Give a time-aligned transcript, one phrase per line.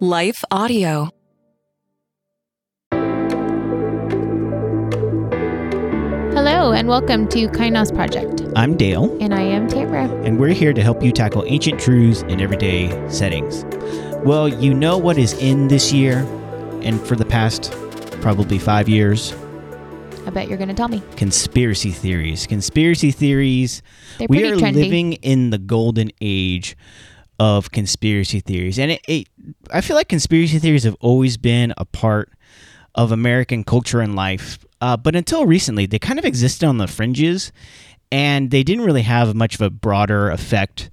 [0.00, 1.10] Life Audio.
[6.32, 8.42] Hello, and welcome to Kainos Project.
[8.56, 10.08] I'm Dale, And I am Tamara.
[10.24, 13.64] and we're here to help you tackle ancient truths in everyday settings.
[14.24, 16.18] Well, you know what is in this year,
[16.82, 17.72] and for the past
[18.20, 19.34] probably five years
[20.26, 21.02] I bet you're going to tell me.
[21.16, 22.46] conspiracy theories.
[22.46, 23.82] Conspiracy theories.
[24.18, 24.74] They're we are trendy.
[24.74, 26.76] living in the golden age
[27.40, 28.78] of conspiracy theories.
[28.78, 29.26] And it, it,
[29.72, 32.30] I feel like conspiracy theories have always been a part
[32.94, 34.58] of American culture and life.
[34.82, 37.50] Uh, but until recently, they kind of existed on the fringes
[38.12, 40.90] and they didn't really have much of a broader effect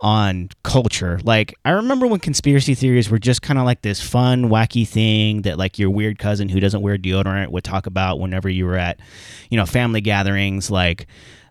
[0.00, 1.18] on culture.
[1.24, 5.42] Like, I remember when conspiracy theories were just kind of like this fun, wacky thing
[5.42, 8.76] that, like, your weird cousin who doesn't wear deodorant would talk about whenever you were
[8.76, 9.00] at,
[9.48, 10.70] you know, family gatherings.
[10.70, 11.06] Like,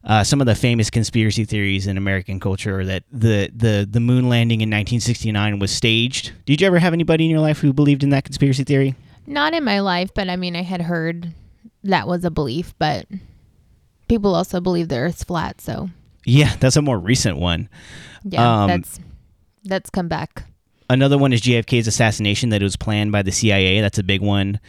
[0.05, 3.99] uh, some of the famous conspiracy theories in American culture are that the, the, the
[3.99, 6.31] moon landing in 1969 was staged.
[6.45, 8.95] Did you ever have anybody in your life who believed in that conspiracy theory?
[9.27, 11.33] Not in my life, but I mean, I had heard
[11.83, 13.07] that was a belief, but
[14.07, 15.59] people also believe the Earth's flat.
[15.61, 15.89] So,
[16.23, 17.69] Yeah, that's a more recent one.
[18.23, 18.99] yeah, Um, that's
[19.63, 20.43] that's come back.
[20.87, 23.81] Another one is JFK's assassination that it was planned by the CIA.
[23.81, 24.59] That's a big one.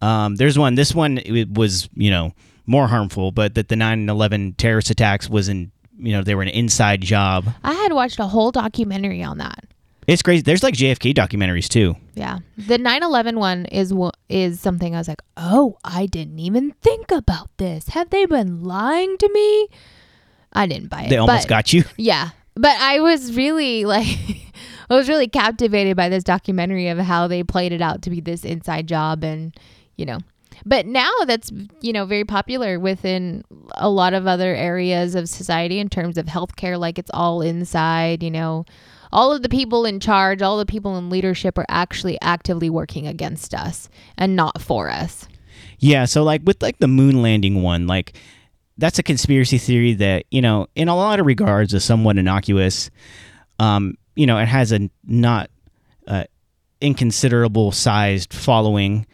[0.00, 0.74] Um, there's one.
[0.76, 2.32] This one it was you know
[2.70, 6.48] more harmful, but that the 9/11 terrorist attacks was in you know they were an
[6.48, 7.46] inside job.
[7.64, 9.64] I had watched a whole documentary on that.
[10.06, 10.42] It's crazy.
[10.42, 11.96] There's like JFK documentaries too.
[12.14, 12.38] Yeah.
[12.56, 13.92] The 9/11 one is
[14.28, 17.88] is something I was like, "Oh, I didn't even think about this.
[17.88, 19.68] Have they been lying to me?"
[20.52, 21.10] I didn't buy it.
[21.10, 21.84] They almost but- got you.
[21.96, 22.30] Yeah.
[22.56, 24.06] But I was really like
[24.90, 28.20] I was really captivated by this documentary of how they played it out to be
[28.20, 29.56] this inside job and
[29.96, 30.18] you know.
[30.64, 33.44] But now that's you know very popular within
[33.74, 38.22] a lot of other areas of society in terms of healthcare like it's all inside,
[38.22, 38.64] you know.
[39.12, 43.08] All of the people in charge, all the people in leadership are actually actively working
[43.08, 45.26] against us and not for us.
[45.80, 48.16] Yeah, so like with like the moon landing one, like
[48.78, 52.90] that's a conspiracy theory that, you know, in a lot of regards is somewhat innocuous.
[53.58, 55.50] Um, you know, it has a not
[56.06, 56.24] uh,
[56.80, 59.06] inconsiderable sized following.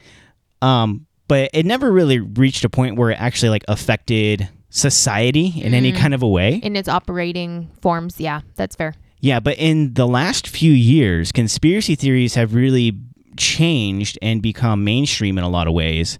[0.60, 5.74] Um, but it never really reached a point where it actually like affected society in
[5.74, 6.60] any kind of a way.
[6.62, 8.94] In its operating forms, yeah, that's fair.
[9.20, 12.98] Yeah, but in the last few years, conspiracy theories have really
[13.36, 16.18] changed and become mainstream in a lot of ways.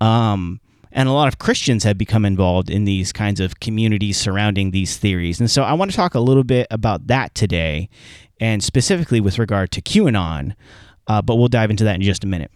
[0.00, 0.60] Um,
[0.92, 4.96] and a lot of Christians have become involved in these kinds of communities surrounding these
[4.96, 5.40] theories.
[5.40, 7.88] And so I want to talk a little bit about that today,
[8.40, 10.54] and specifically with regard to QAnon,
[11.06, 12.50] uh, but we'll dive into that in just a minute.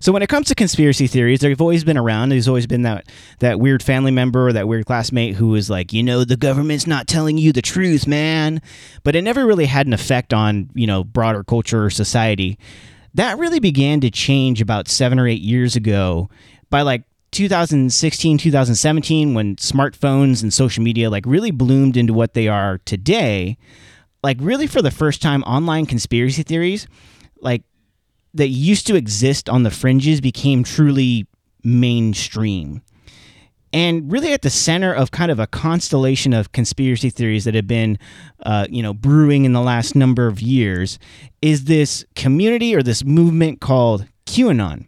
[0.00, 2.30] So when it comes to conspiracy theories, they've always been around.
[2.30, 3.06] There's always been that
[3.40, 6.86] that weird family member or that weird classmate who is like, you know, the government's
[6.86, 8.60] not telling you the truth, man.
[9.02, 12.58] But it never really had an effect on, you know, broader culture or society.
[13.14, 16.30] That really began to change about 7 or 8 years ago
[16.70, 22.48] by like 2016, 2017 when smartphones and social media like really bloomed into what they
[22.48, 23.56] are today.
[24.22, 26.86] Like really for the first time online conspiracy theories
[27.42, 27.62] like
[28.34, 31.26] that used to exist on the fringes became truly
[31.62, 32.82] mainstream.
[33.72, 37.68] And really at the center of kind of a constellation of conspiracy theories that have
[37.68, 37.98] been,
[38.44, 40.98] uh, you know, brewing in the last number of years
[41.40, 44.86] is this community or this movement called QAnon.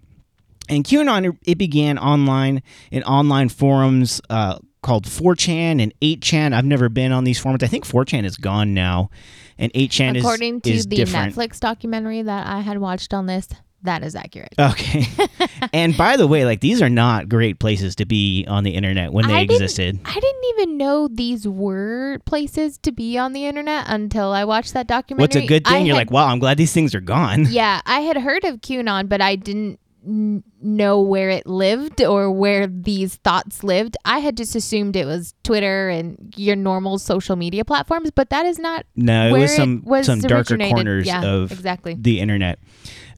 [0.69, 6.53] And QAnon, it began online in online forums uh, called 4chan and 8chan.
[6.53, 7.63] I've never been on these forums.
[7.63, 9.11] I think 4chan is gone now,
[9.59, 11.35] and 8chan is According to is the different.
[11.35, 13.49] Netflix documentary that I had watched on this,
[13.85, 14.55] that is accurate.
[14.59, 15.07] Okay.
[15.73, 19.13] and by the way, like these are not great places to be on the internet
[19.13, 19.99] when they I existed.
[20.05, 24.73] I didn't even know these were places to be on the internet until I watched
[24.75, 25.23] that documentary.
[25.23, 25.87] What's a good I thing?
[25.87, 27.47] You're had- like, wow, I'm glad these things are gone.
[27.51, 32.31] yeah, I had heard of QAnon, but I didn't n- know where it lived or
[32.31, 33.97] where these thoughts lived.
[34.05, 38.47] I had just assumed it was Twitter and your normal social media platforms, but that
[38.47, 41.95] is not No, it was some was some darker corners yeah, of exactly.
[41.99, 42.59] the internet.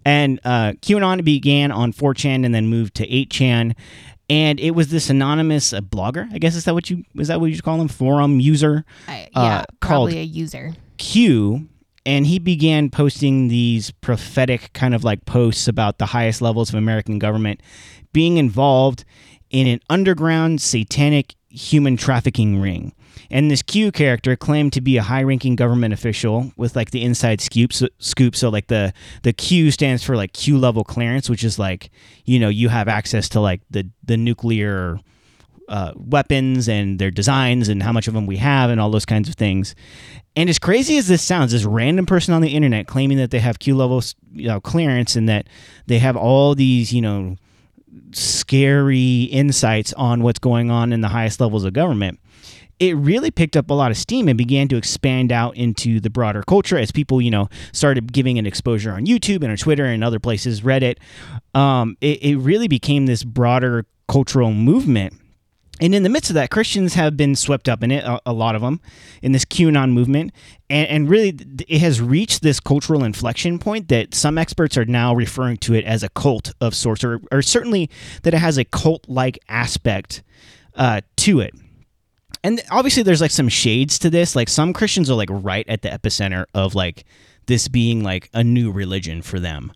[0.04, 3.74] And uh, QAnon began on 4chan and then moved to 8chan.
[4.30, 7.40] And it was this anonymous uh, blogger, I guess is that what you is that
[7.40, 7.88] what you call him?
[7.88, 10.72] Forum user I, uh, yeah, called- probably a user.
[10.96, 11.68] Q,
[12.06, 16.74] and he began posting these prophetic kind of like posts about the highest levels of
[16.74, 17.60] American government
[18.12, 19.04] being involved
[19.50, 22.92] in an underground satanic human trafficking ring.
[23.30, 27.40] And this Q character claimed to be a high-ranking government official with like the inside
[27.40, 27.72] scoop.
[27.72, 28.36] So, scoop.
[28.36, 28.92] So like the
[29.22, 31.90] the Q stands for like Q level clearance, which is like
[32.24, 34.98] you know you have access to like the the nuclear
[35.68, 39.06] uh, weapons and their designs and how much of them we have and all those
[39.06, 39.74] kinds of things.
[40.36, 43.38] And as crazy as this sounds, this random person on the internet claiming that they
[43.38, 44.02] have Q level
[44.32, 45.48] you know, clearance and that
[45.86, 47.36] they have all these, you know,
[48.12, 52.18] scary insights on what's going on in the highest levels of government
[52.80, 56.10] it really picked up a lot of steam and began to expand out into the
[56.10, 59.84] broader culture as people, you know, started giving an exposure on YouTube and on Twitter
[59.84, 60.98] and other places, Reddit.
[61.54, 65.14] Um, it, it really became this broader cultural movement.
[65.80, 68.32] And in the midst of that, Christians have been swept up in it, a, a
[68.32, 68.80] lot of them,
[69.22, 70.32] in this QAnon movement.
[70.70, 71.36] And, and, really,
[71.66, 75.84] it has reached this cultural inflection point that some experts are now referring to it
[75.84, 77.90] as a cult of sorts, or, or certainly
[78.22, 80.22] that it has a cult like aspect
[80.76, 81.54] uh, to it.
[82.44, 84.36] And obviously there's like some shades to this.
[84.36, 87.04] Like some christians are like right at the epicenter of like
[87.46, 89.72] this being like a new religion for them.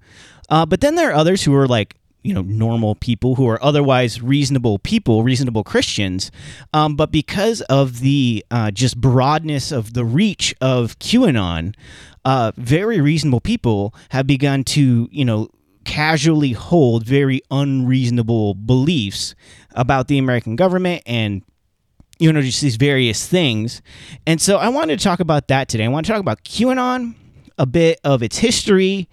[0.50, 3.62] Uh, but then there are others who are like you know normal people who are
[3.62, 6.31] otherwise reasonable people reasonable christians
[6.73, 11.75] um, but because of the uh, just broadness of the reach of qanon
[12.25, 15.49] uh, very reasonable people have begun to you know
[15.85, 19.35] casually hold very unreasonable beliefs
[19.73, 21.43] about the american government and
[22.19, 23.81] you know, just these various things.
[24.26, 25.85] And so I wanted to talk about that today.
[25.85, 27.14] I want to talk about QAnon,
[27.56, 29.09] a bit of its history,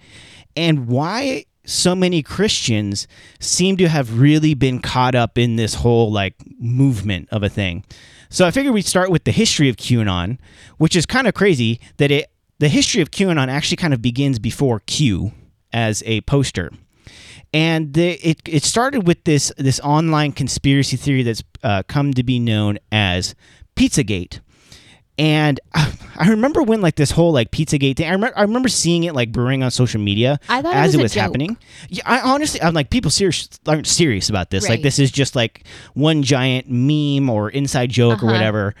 [0.56, 3.06] and why so many Christians
[3.38, 7.84] seem to have really been caught up in this whole like movement of a thing.
[8.30, 10.38] So I figured we'd start with the history of QAnon,
[10.78, 14.38] which is kind of crazy that it the history of QAnon actually kind of begins
[14.38, 15.32] before Q
[15.72, 16.70] as a poster
[17.52, 22.22] and the, it it started with this this online conspiracy theory that's uh, come to
[22.22, 23.34] be known as
[23.76, 24.40] Pizzagate.
[25.18, 28.06] And I remember when like this whole like Pizzagate thing.
[28.08, 30.98] I remember I remember seeing it like brewing on social media I thought as it
[30.98, 31.56] it was, was happening.
[31.88, 34.68] Yeah, I honestly I'm like people serious aren't serious about this.
[34.68, 35.64] Like this is just like
[35.94, 38.32] one giant meme or inside joke or Uh-huh.
[38.32, 38.74] whatever.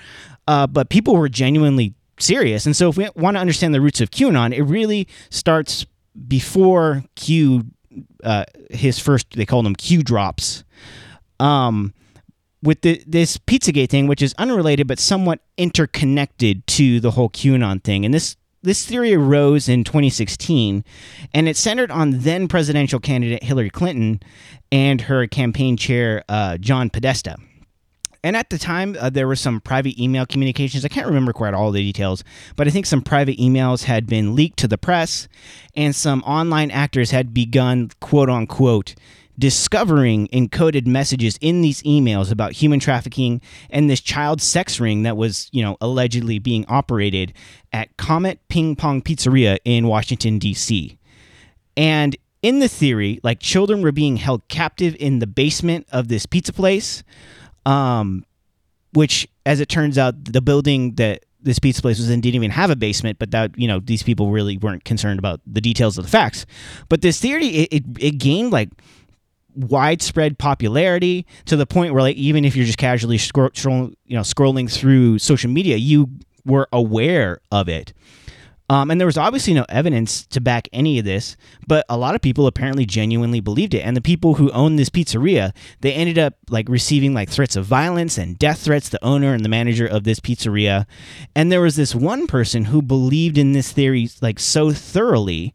[0.48, 2.66] Uh, but people were genuinely serious.
[2.66, 5.84] And so if we want to understand the roots of QAnon, it really starts
[6.28, 7.64] before Q
[8.24, 10.64] uh, his first they called them Q drops.
[11.40, 11.92] Um,
[12.62, 17.82] with the, this Pizzagate thing, which is unrelated but somewhat interconnected to the whole QAnon
[17.82, 20.82] thing, and this this theory arose in 2016,
[21.32, 24.20] and it centered on then presidential candidate Hillary Clinton
[24.72, 27.36] and her campaign chair uh, John Podesta.
[28.24, 30.84] And at the time, uh, there were some private email communications.
[30.84, 32.24] I can't remember quite all the details,
[32.56, 35.28] but I think some private emails had been leaked to the press,
[35.76, 38.96] and some online actors had begun, quote unquote,
[39.38, 43.40] discovering encoded messages in these emails about human trafficking
[43.70, 47.32] and this child sex ring that was, you know, allegedly being operated
[47.72, 50.98] at Comet Ping Pong Pizzeria in Washington, D.C.
[51.76, 56.26] And in the theory, like children were being held captive in the basement of this
[56.26, 57.02] pizza place,
[57.64, 58.24] um,
[58.92, 62.50] which, as it turns out, the building that this pizza place was in didn't even
[62.50, 65.98] have a basement, but that you know these people really weren't concerned about the details
[65.98, 66.46] of the facts.
[66.88, 68.68] But this theory, it, it, it gained like
[69.56, 74.16] widespread popularity to the point where like even if you're just casually scroll, scroll, you
[74.16, 76.10] know scrolling through social media, you
[76.44, 77.92] were aware of it.
[78.68, 81.36] Um, and there was obviously no evidence to back any of this,
[81.68, 83.82] but a lot of people apparently genuinely believed it.
[83.82, 87.64] And the people who owned this pizzeria, they ended up like receiving like threats of
[87.64, 88.88] violence and death threats.
[88.88, 90.86] The owner and the manager of this pizzeria,
[91.34, 95.54] and there was this one person who believed in this theory like so thoroughly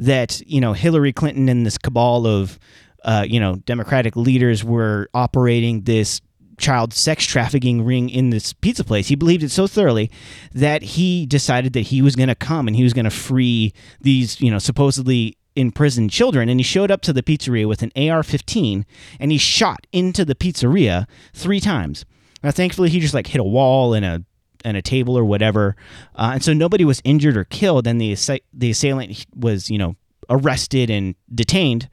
[0.00, 2.58] that you know Hillary Clinton and this cabal of
[3.04, 6.20] uh, you know Democratic leaders were operating this
[6.60, 9.08] child sex trafficking ring in this pizza place.
[9.08, 10.10] He believed it so thoroughly
[10.52, 13.72] that he decided that he was going to come and he was going to free
[14.00, 16.48] these, you know, supposedly imprisoned children.
[16.48, 18.86] And he showed up to the pizzeria with an AR 15
[19.18, 22.04] and he shot into the pizzeria three times.
[22.42, 24.24] Now, thankfully, he just like hit a wall and a
[24.62, 25.74] and a table or whatever,
[26.14, 27.86] uh, and so nobody was injured or killed.
[27.86, 29.96] And the assa- the assailant was, you know,
[30.28, 31.88] arrested and detained.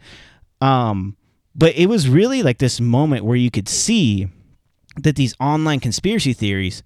[0.62, 1.16] Um,
[1.56, 4.30] but it was really like this moment where you could see
[4.98, 6.84] that these online conspiracy theories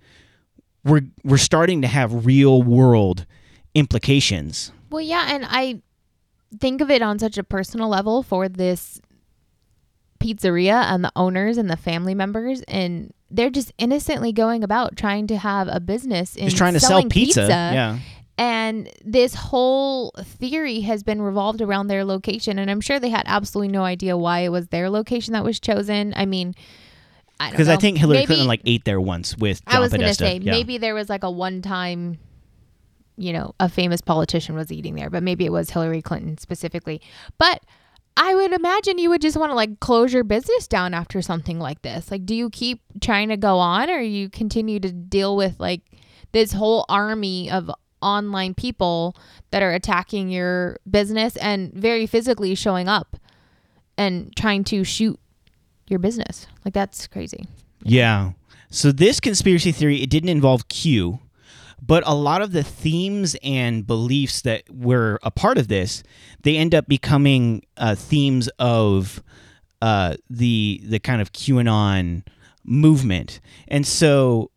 [0.83, 3.25] were were starting to have real world
[3.75, 4.71] implications.
[4.89, 5.81] Well, yeah, and I
[6.59, 8.99] think of it on such a personal level for this
[10.19, 15.25] pizzeria and the owners and the family members and they're just innocently going about trying
[15.25, 17.47] to have a business in Just trying to sell selling pizza.
[17.47, 17.99] Yeah.
[18.37, 22.57] And this whole theory has been revolved around their location.
[22.57, 25.59] And I'm sure they had absolutely no idea why it was their location that was
[25.59, 26.13] chosen.
[26.15, 26.55] I mean,
[27.51, 27.79] Because I know.
[27.79, 30.37] think Hillary Maybe- Clinton like ate there once with John I was going to say
[30.41, 30.51] Yeah.
[30.51, 32.17] maybe there was like a one time,
[33.17, 36.99] you know, a famous politician was eating there, but maybe it was Hillary Clinton specifically.
[37.37, 37.61] But
[38.17, 41.59] I would imagine you would just want to like close your business down after something
[41.59, 42.09] like this.
[42.11, 45.81] Like, do you keep trying to go on or you continue to deal with like
[46.31, 47.69] this whole army of
[48.01, 49.15] online people
[49.51, 53.17] that are attacking your business and very physically showing up
[53.97, 55.19] and trying to shoot
[55.87, 56.47] your business?
[56.65, 57.45] Like, that's crazy.
[57.83, 58.31] Yeah.
[58.69, 61.19] So this conspiracy theory, it didn't involve Q,
[61.81, 66.03] but a lot of the themes and beliefs that were a part of this,
[66.43, 69.21] they end up becoming uh, themes of
[69.81, 72.23] uh, the the kind of QAnon
[72.63, 73.41] movement.
[73.67, 74.51] And so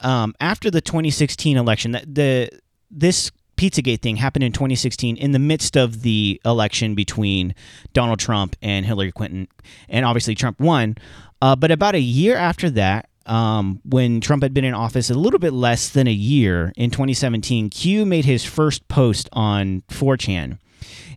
[0.00, 2.50] um, after the 2016 election, the, the
[2.92, 7.54] this Pizzagate thing happened in 2016 in the midst of the election between
[7.92, 9.48] Donald Trump and Hillary Clinton,
[9.88, 10.96] and obviously Trump won.
[11.40, 15.14] Uh, but about a year after that, um, when Trump had been in office a
[15.14, 20.58] little bit less than a year in 2017, Q made his first post on 4chan.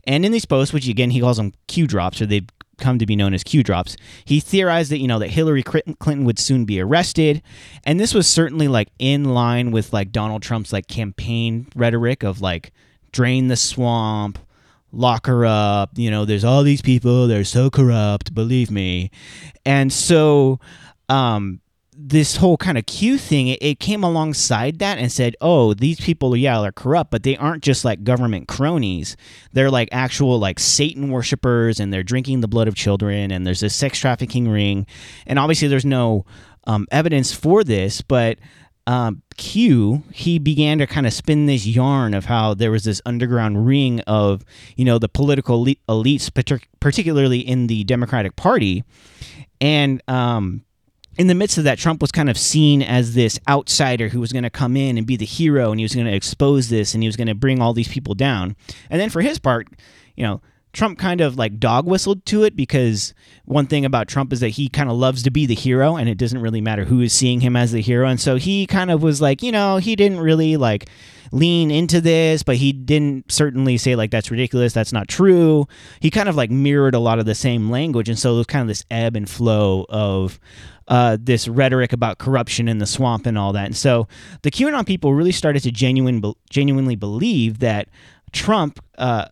[0.05, 3.05] And in these posts, which again he calls them Q drops, or they've come to
[3.05, 6.65] be known as Q drops, he theorized that you know that Hillary Clinton would soon
[6.65, 7.41] be arrested,
[7.83, 12.41] and this was certainly like in line with like Donald Trump's like campaign rhetoric of
[12.41, 12.71] like
[13.11, 14.39] drain the swamp,
[14.91, 15.91] lock her up.
[15.95, 19.11] You know, there's all these people, they're so corrupt, believe me.
[19.65, 20.59] And so
[21.07, 21.61] um
[21.97, 26.35] this whole kind of Q thing, it, came alongside that and said, oh, these people,
[26.35, 29.15] yeah, are corrupt, but they aren't just like government cronies.
[29.53, 33.63] They're like actual like Satan worshippers and they're drinking the blood of children and there's
[33.63, 34.85] a sex trafficking ring.
[35.25, 36.25] And obviously, there's no
[36.67, 38.39] um, evidence for this, but
[38.87, 43.01] um, Q, he began to kind of spin this yarn of how there was this
[43.05, 44.43] underground ring of,
[44.75, 48.83] you know, the political elites, particularly in the Democratic Party.
[49.59, 50.65] And, um,
[51.17, 54.33] in the midst of that, Trump was kind of seen as this outsider who was
[54.33, 56.93] going to come in and be the hero, and he was going to expose this,
[56.93, 58.55] and he was going to bring all these people down.
[58.89, 59.67] And then for his part,
[60.15, 60.41] you know,
[60.73, 63.13] Trump kind of like dog whistled to it because
[63.45, 66.09] one thing about Trump is that he kind of loves to be the hero, and
[66.09, 68.07] it doesn't really matter who is seeing him as the hero.
[68.07, 70.89] And so he kind of was like, you know, he didn't really like
[71.31, 75.65] lean into this, but he didn't certainly say like that's ridiculous, that's not true.
[76.01, 78.47] He kind of like mirrored a lot of the same language, and so it was
[78.47, 80.39] kind of this ebb and flow of
[80.87, 83.65] uh, this rhetoric about corruption in the swamp and all that.
[83.65, 84.07] And so
[84.43, 87.89] the QAnon people really started to genuine, genuinely believe that
[88.31, 89.27] Trump, uh,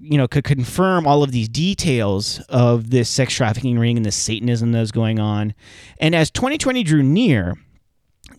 [0.00, 4.12] you know, could confirm all of these details of this sex trafficking ring and the
[4.12, 5.54] Satanism that was going on.
[5.98, 7.56] And as 2020 drew near,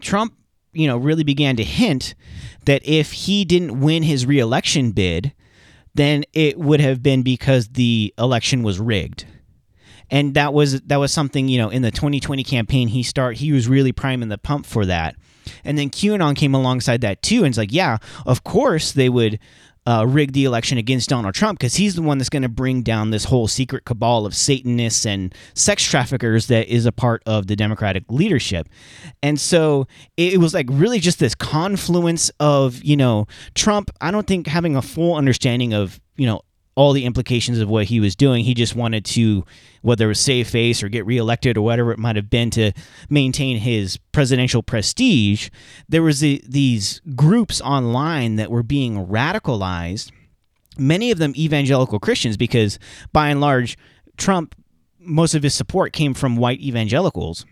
[0.02, 0.36] Trump,
[0.74, 2.16] you know, really began to hint
[2.66, 5.34] that if he didn't win his reelection bid,
[5.94, 9.26] then it would have been because the election was rigged
[10.10, 13.52] and that was that was something you know in the 2020 campaign he start he
[13.52, 15.16] was really priming the pump for that
[15.64, 19.40] and then qanon came alongside that too and it's like yeah of course they would
[19.86, 22.82] uh, rig the election against Donald Trump because he's the one that's going to bring
[22.84, 27.48] down this whole secret cabal of Satanists and sex traffickers that is a part of
[27.48, 28.70] the Democratic leadership.
[29.22, 34.28] And so it was like really just this confluence of, you know, Trump, I don't
[34.28, 36.42] think having a full understanding of, you know,
[36.76, 38.44] all the implications of what he was doing.
[38.44, 39.46] He just wanted to,
[39.82, 42.72] whether it was save face or get reelected or whatever it might have been, to
[43.10, 45.50] maintain his presidential prestige.
[45.88, 50.12] There was the, these groups online that were being radicalized.
[50.78, 52.80] Many of them evangelical Christians, because
[53.12, 53.78] by and large,
[54.18, 54.56] Trump,
[55.00, 57.46] most of his support came from white evangelicals.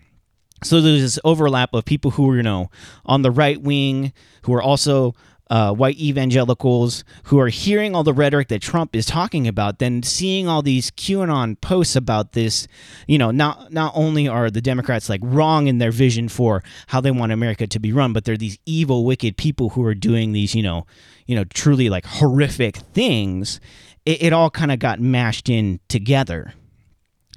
[0.64, 2.70] So there's this overlap of people who were, you know,
[3.04, 4.12] on the right wing,
[4.42, 5.14] who are also
[5.52, 10.02] uh, white evangelicals who are hearing all the rhetoric that Trump is talking about, then
[10.02, 12.66] seeing all these QAnon posts about this,
[13.06, 17.02] you know, not not only are the Democrats like wrong in their vision for how
[17.02, 20.32] they want America to be run, but they're these evil, wicked people who are doing
[20.32, 20.86] these, you know,
[21.26, 23.60] you know, truly like horrific things.
[24.06, 26.54] It, it all kind of got mashed in together,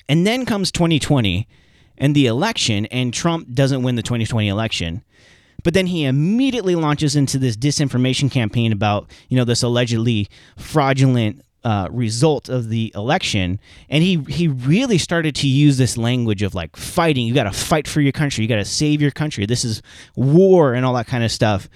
[0.07, 1.49] and then comes 2020
[1.97, 5.03] and the election, and Trump doesn't win the 2020 election
[5.65, 11.41] but then he immediately launches into this disinformation campaign about, you know, this allegedly fraudulent
[11.63, 16.53] uh, result of the election, and he he really started to use this language of
[16.53, 17.25] like fighting.
[17.25, 18.43] You got to fight for your country.
[18.43, 19.47] You got to save your country.
[19.47, 19.81] This is
[20.15, 21.67] war and all that kind of stuff.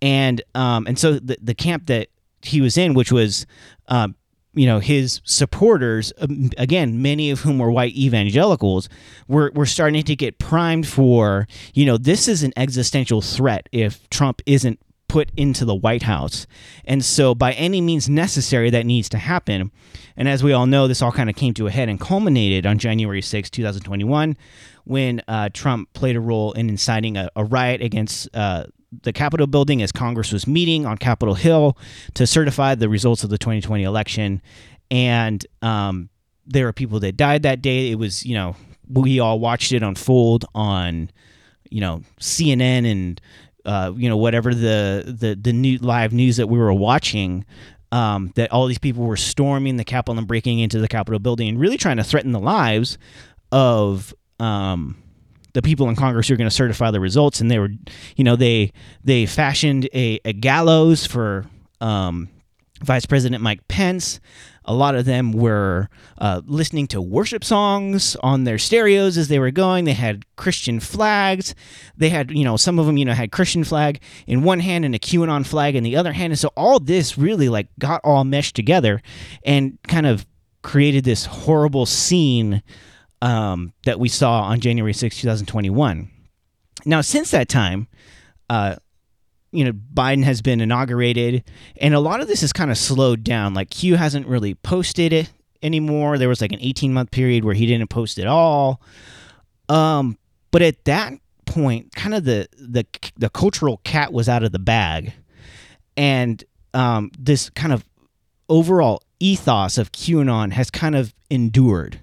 [0.00, 2.08] And um and so the the camp that
[2.42, 3.46] he was in, which was
[3.88, 4.14] um,
[4.54, 8.88] you know his supporters um, again many of whom were white evangelicals
[9.28, 14.08] were, were starting to get primed for you know this is an existential threat if
[14.10, 14.78] trump isn't
[15.12, 16.46] put into the white house.
[16.86, 19.70] And so by any means necessary that needs to happen.
[20.16, 22.64] And as we all know this all kind of came to a head and culminated
[22.64, 24.38] on january 6 2021
[24.84, 28.64] when uh, trump played a role in inciting a, a riot against uh,
[29.02, 31.76] the Capitol building as Congress was meeting on Capitol Hill
[32.14, 34.42] to certify the results of the 2020 election.
[34.90, 36.10] And um,
[36.46, 37.90] there were people that died that day.
[37.90, 38.56] It was, you know,
[38.88, 41.10] we all watched it unfold on,
[41.70, 43.20] you know, CNN and,
[43.64, 47.44] uh, you know, whatever the the the new live news that we were watching.
[47.92, 51.48] Um, that all these people were storming the Capitol and breaking into the Capitol building
[51.50, 52.96] and really trying to threaten the lives
[53.50, 55.01] of um,
[55.52, 57.40] the people in Congress who are going to certify the results.
[57.40, 57.70] And they were,
[58.16, 58.72] you know, they
[59.04, 61.46] they fashioned a, a gallows for
[61.80, 62.28] um,
[62.82, 64.20] Vice President Mike Pence.
[64.64, 69.40] A lot of them were uh, listening to worship songs on their stereos as they
[69.40, 69.84] were going.
[69.84, 71.56] They had Christian flags.
[71.96, 74.84] They had, you know, some of them, you know, had Christian flag in one hand
[74.84, 76.32] and a QAnon flag in the other hand.
[76.32, 79.02] And so all this really like got all meshed together
[79.44, 80.26] and kind of
[80.62, 82.62] created this horrible scene
[83.22, 86.10] um, that we saw on January 6, 2021.
[86.84, 87.86] Now, since that time,
[88.50, 88.76] uh,
[89.52, 91.44] you know, Biden has been inaugurated,
[91.80, 93.54] and a lot of this has kind of slowed down.
[93.54, 95.30] Like Q hasn't really posted it
[95.62, 96.18] anymore.
[96.18, 98.80] There was like an 18 month period where he didn't post at all.
[99.68, 100.18] Um,
[100.50, 101.12] but at that
[101.46, 102.84] point, kind of the the
[103.16, 105.12] the cultural cat was out of the bag,
[105.96, 106.42] and
[106.74, 107.84] um, this kind of
[108.48, 112.00] overall ethos of QAnon has kind of endured,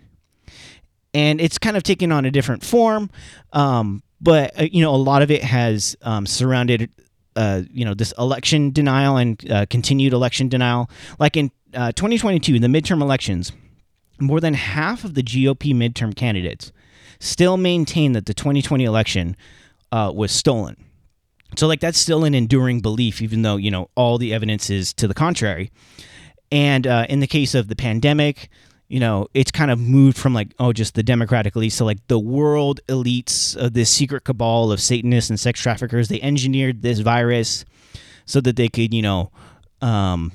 [1.13, 3.09] and it's kind of taken on a different form.
[3.53, 6.89] Um, but uh, you know, a lot of it has um, surrounded
[7.35, 10.89] uh, you know this election denial and uh, continued election denial.
[11.19, 13.51] Like in uh, 2022, the midterm elections,
[14.19, 16.71] more than half of the GOP midterm candidates
[17.19, 19.35] still maintain that the 2020 election
[19.91, 20.85] uh, was stolen.
[21.57, 24.93] So like that's still an enduring belief, even though you know all the evidence is
[24.95, 25.71] to the contrary.
[26.51, 28.49] And uh, in the case of the pandemic,
[28.89, 32.05] you know, it's kind of moved from like, oh, just the Democratic elites to like
[32.08, 36.08] the world elites of this secret cabal of Satanists and sex traffickers.
[36.08, 37.65] They engineered this virus
[38.25, 39.31] so that they could, you know,
[39.84, 40.31] um,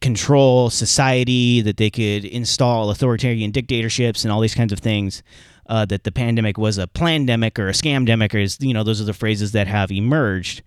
[0.00, 5.22] control society, that they could install authoritarian dictatorships and all these kinds of things.
[5.66, 9.02] Uh, that the pandemic was a plandemic or a scamdemic, or is, you know, those
[9.02, 10.62] are the phrases that have emerged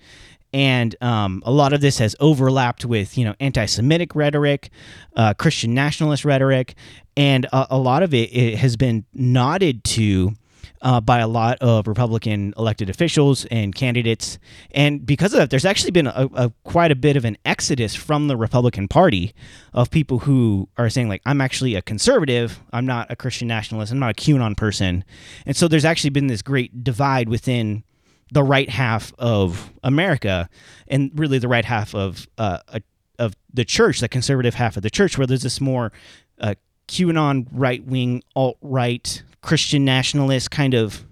[0.54, 4.70] and um, a lot of this has overlapped with you know anti-Semitic rhetoric,
[5.16, 6.76] uh, Christian nationalist rhetoric,
[7.16, 10.34] and a, a lot of it, it, has been nodded to
[10.82, 14.40] uh, by a lot of Republican elected officials and candidates,
[14.72, 17.96] and because of that, there's actually been a, a, quite a bit of an exodus
[17.96, 19.34] from the Republican Party
[19.74, 23.92] of people who are saying like, I'm actually a conservative, I'm not a Christian nationalist,
[23.92, 25.06] I'm not a QAnon person,
[25.46, 27.84] and so there's actually been this great divide within
[28.32, 30.50] the right half of America
[30.88, 32.82] and really the right half of uh, a,
[33.20, 35.92] of the church, the conservative half of the church, where there's this more
[36.40, 36.56] uh,
[36.88, 41.06] QAnon right wing, alt right, Christian nationalist kind of,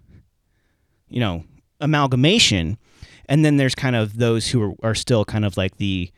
[1.10, 1.44] you know,
[1.82, 2.78] amalgamation.
[3.28, 6.12] And then there's kind of those who are, are still kind of like the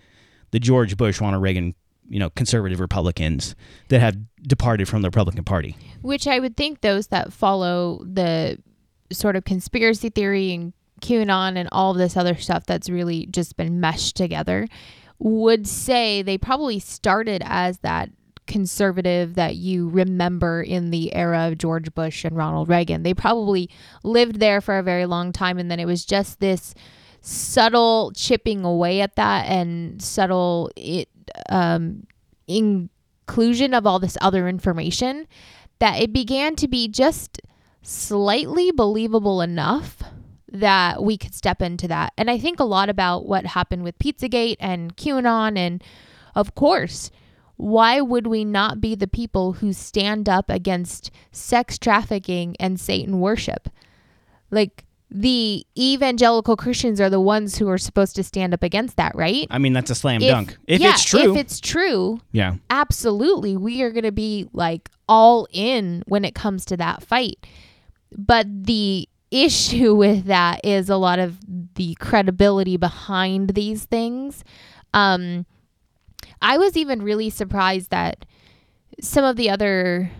[0.52, 1.74] the George Bush, Ronald Reagan,
[2.10, 3.56] you know, conservative Republicans
[3.88, 5.78] that have departed from the Republican Party.
[6.02, 8.58] Which I would think those that follow the
[9.12, 13.80] sort of conspiracy theory and QAnon and all this other stuff that's really just been
[13.80, 14.68] meshed together
[15.20, 18.10] would say they probably started as that
[18.48, 23.04] conservative that you remember in the era of George Bush and Ronald Reagan.
[23.04, 23.70] They probably
[24.04, 26.74] lived there for a very long time and then it was just this
[27.22, 31.08] subtle chipping away at that and subtle it
[31.50, 32.08] um,
[32.48, 35.28] inclusion of all this other information
[35.80, 37.40] that it began to be just
[37.84, 40.04] slightly believable enough
[40.52, 42.14] that we could step into that.
[42.18, 45.58] And I think a lot about what happened with Pizzagate and QAnon.
[45.58, 45.84] And
[46.36, 47.10] of course,
[47.56, 53.20] why would we not be the people who stand up against sex trafficking and Satan
[53.20, 53.70] worship?
[54.50, 59.14] Like, the evangelical Christians are the ones who are supposed to stand up against that,
[59.14, 59.46] right?
[59.52, 60.58] I mean, that's a slam if, dunk.
[60.68, 61.34] If yeah, it's true.
[61.34, 62.56] If it's true, yeah.
[62.70, 63.58] Absolutely.
[63.58, 67.46] We are going to be like all in when it comes to that fight.
[68.18, 71.38] But the issue with that is a lot of
[71.76, 74.44] the credibility behind these things.
[74.94, 75.46] Um,
[76.42, 78.26] I was even really surprised that
[79.00, 80.12] some of the other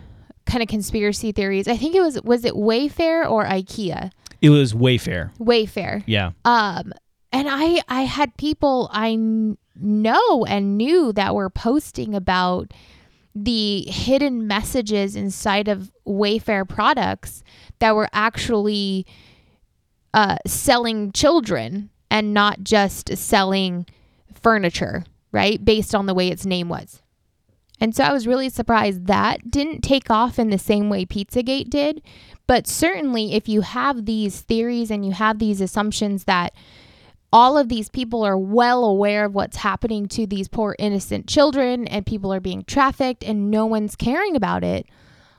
[0.46, 1.68] kind of conspiracy theories.
[1.68, 4.10] I think it was was it Wayfair or IKEA.
[4.40, 5.34] It was Wayfair.
[5.38, 6.02] Wayfair.
[6.06, 6.32] Yeah.
[6.44, 6.92] Um,
[7.32, 9.16] and I I had people I
[9.76, 12.72] know and knew that were posting about
[13.34, 17.42] the hidden messages inside of Wayfair products
[17.78, 19.06] that were actually
[20.12, 23.86] uh, selling children and not just selling
[24.34, 25.64] furniture, right?
[25.64, 27.00] Based on the way its name was.
[27.80, 31.68] And so I was really surprised that didn't take off in the same way Pizzagate
[31.68, 32.00] did.
[32.46, 36.52] But certainly, if you have these theories and you have these assumptions that
[37.32, 41.88] all of these people are well aware of what's happening to these poor innocent children
[41.88, 44.86] and people are being trafficked and no one's caring about it,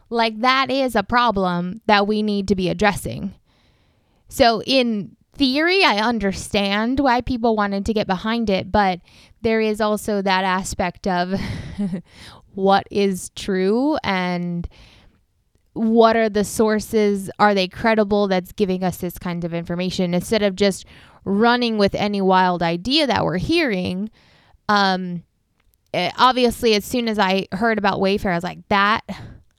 [0.09, 3.35] like that is a problem that we need to be addressing.
[4.27, 8.99] So, in theory, I understand why people wanted to get behind it, but
[9.41, 11.39] there is also that aspect of
[12.55, 14.67] what is true and
[15.73, 17.29] what are the sources?
[17.39, 18.27] Are they credible?
[18.27, 20.13] That's giving us this kind of information.
[20.13, 20.85] Instead of just
[21.25, 24.09] running with any wild idea that we're hearing
[24.67, 25.23] um
[25.93, 29.03] eh, obviously as soon as i heard about wayfair i was like that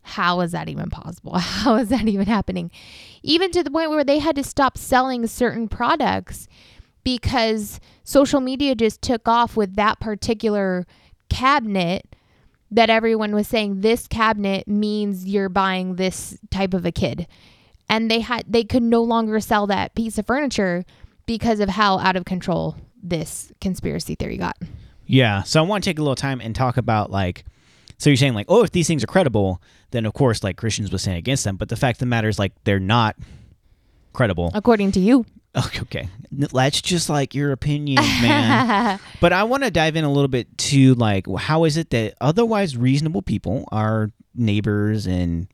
[0.04, 1.32] how is that even possible?
[1.38, 2.70] How is that even happening?
[3.22, 6.46] Even to the point where they had to stop selling certain products
[7.02, 10.86] because social media just took off with that particular
[11.30, 12.14] cabinet
[12.74, 17.26] that everyone was saying this cabinet means you're buying this type of a kid
[17.88, 20.84] and they had they could no longer sell that piece of furniture
[21.26, 24.56] because of how out of control this conspiracy theory got
[25.06, 25.42] Yeah.
[25.42, 27.44] So I want to take a little time and talk about like
[27.96, 30.90] so you're saying like, oh, if these things are credible, then of course like Christians
[30.90, 31.56] would stand against them.
[31.56, 33.16] But the fact of the matter is like they're not
[34.12, 34.50] credible.
[34.54, 35.24] according to you
[35.56, 36.08] Okay, okay.
[36.32, 38.98] That's just like your opinion, man.
[39.20, 42.14] but I want to dive in a little bit to like how is it that
[42.20, 45.46] otherwise reasonable people, our neighbors and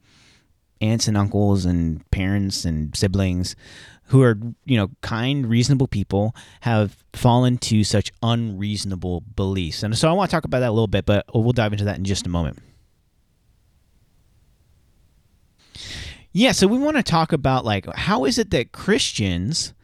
[0.80, 3.54] aunts and uncles and parents and siblings
[4.04, 9.82] who are, you know, kind, reasonable people have fallen to such unreasonable beliefs.
[9.82, 11.84] And so I want to talk about that a little bit, but we'll dive into
[11.84, 12.58] that in just a moment.
[16.32, 19.74] Yeah, so we want to talk about like how is it that Christians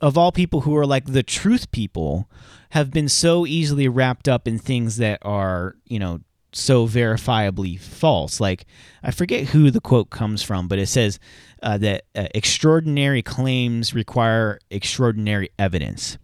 [0.00, 2.28] of all people who are like the truth people
[2.70, 6.20] have been so easily wrapped up in things that are, you know,
[6.52, 8.40] so verifiably false.
[8.40, 8.66] Like,
[9.02, 11.18] I forget who the quote comes from, but it says
[11.62, 16.18] uh, that uh, extraordinary claims require extraordinary evidence.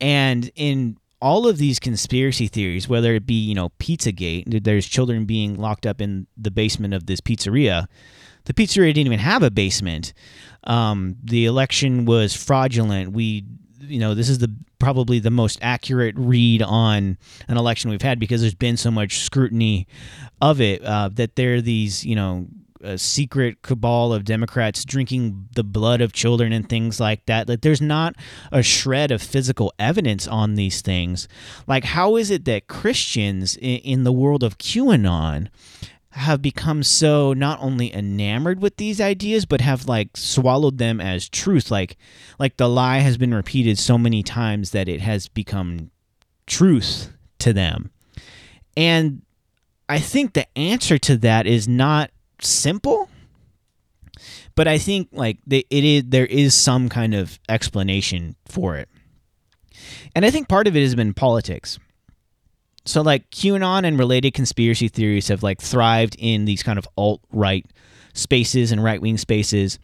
[0.00, 5.24] And in all of these conspiracy theories, whether it be, you know, Pizzagate, there's children
[5.24, 7.86] being locked up in the basement of this pizzeria.
[8.44, 10.12] The pizzeria didn't even have a basement.
[10.66, 13.12] Um, the election was fraudulent.
[13.12, 13.44] We,
[13.80, 17.16] you know, this is the probably the most accurate read on
[17.48, 19.86] an election we've had because there's been so much scrutiny
[20.40, 20.82] of it.
[20.84, 22.46] Uh, that there are these, you know,
[22.82, 27.48] a secret cabal of Democrats drinking the blood of children and things like that.
[27.48, 28.14] Like there's not
[28.52, 31.26] a shred of physical evidence on these things.
[31.66, 35.48] Like how is it that Christians in, in the world of QAnon
[36.16, 41.28] have become so not only enamored with these ideas but have like swallowed them as
[41.28, 41.70] truth.
[41.70, 41.98] Like
[42.38, 45.90] like the lie has been repeated so many times that it has become
[46.46, 47.90] truth to them.
[48.76, 49.22] And
[49.88, 53.08] i think the answer to that is not simple
[54.56, 58.88] but i think like it is there is some kind of explanation for it.
[60.14, 61.78] And i think part of it has been politics
[62.86, 67.20] so like QAnon and related conspiracy theories have like thrived in these kind of alt
[67.32, 67.66] right
[68.14, 69.78] spaces and right wing spaces,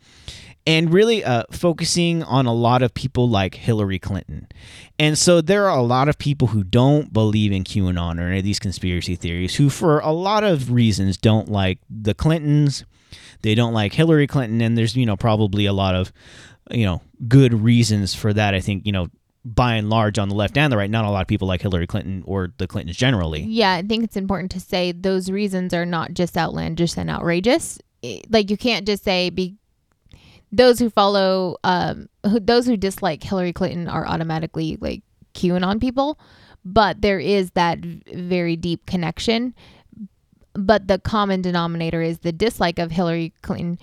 [0.66, 4.48] and really uh, focusing on a lot of people like Hillary Clinton.
[4.98, 8.38] And so there are a lot of people who don't believe in QAnon or any
[8.38, 12.84] of these conspiracy theories who, for a lot of reasons, don't like the Clintons.
[13.42, 16.12] They don't like Hillary Clinton, and there's you know probably a lot of
[16.70, 18.54] you know good reasons for that.
[18.54, 19.08] I think you know
[19.44, 21.62] by and large on the left and the right, not a lot of people like
[21.62, 23.42] Hillary Clinton or the Clintons generally.
[23.42, 27.78] Yeah, I think it's important to say those reasons are not just outlandish and outrageous.
[28.30, 29.56] Like you can't just say be
[30.52, 35.02] those who follow um who, those who dislike Hillary Clinton are automatically like
[35.34, 36.18] QAnon people,
[36.64, 39.54] but there is that very deep connection.
[40.54, 43.78] But the common denominator is the dislike of Hillary Clinton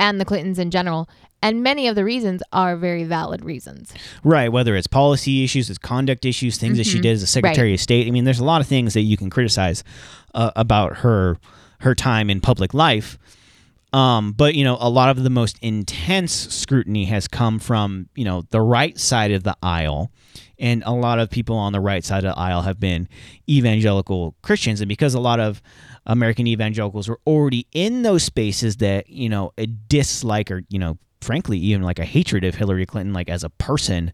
[0.00, 1.08] and the Clintons in general.
[1.42, 3.94] And many of the reasons are very valid reasons.
[4.24, 7.02] Right, whether it's policy issues, it's conduct issues, things that she Mhm.
[7.02, 8.06] did as a Secretary of State.
[8.06, 9.84] I mean, there's a lot of things that you can criticize
[10.34, 11.38] uh, about her
[11.80, 13.16] her time in public life.
[13.92, 18.24] Um, but you know, a lot of the most intense scrutiny has come from you
[18.24, 20.10] know the right side of the aisle,
[20.58, 23.08] and a lot of people on the right side of the aisle have been
[23.48, 25.60] evangelical Christians, and because a lot of
[26.06, 30.98] American evangelicals were already in those spaces that you know a dislike or you know
[31.20, 34.12] frankly even like a hatred of Hillary Clinton like as a person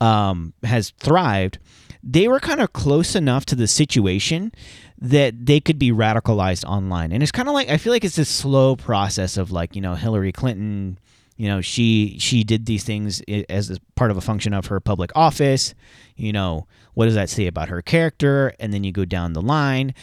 [0.00, 1.58] um, has thrived.
[2.02, 4.52] They were kind of close enough to the situation
[5.00, 8.16] that they could be radicalized online, and it's kind of like I feel like it's
[8.16, 10.98] this slow process of like you know Hillary Clinton
[11.36, 14.80] you know she she did these things as a part of a function of her
[14.80, 15.74] public office.
[16.16, 18.54] You know what does that say about her character?
[18.58, 19.94] And then you go down the line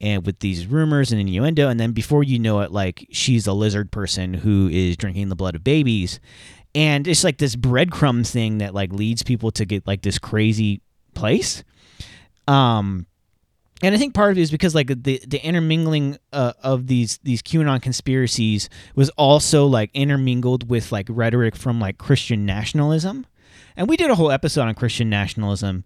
[0.00, 3.52] and with these rumors and innuendo and then before you know it like she's a
[3.52, 6.20] lizard person who is drinking the blood of babies.
[6.74, 10.82] And it's like this breadcrumb thing that like leads people to get like this crazy
[11.14, 11.64] place.
[12.46, 13.06] Um,
[13.82, 17.18] and I think part of it is because like the the intermingling uh, of these
[17.22, 23.26] these QAnon conspiracies was also like intermingled with like rhetoric from like Christian nationalism,
[23.76, 25.84] and we did a whole episode on Christian nationalism,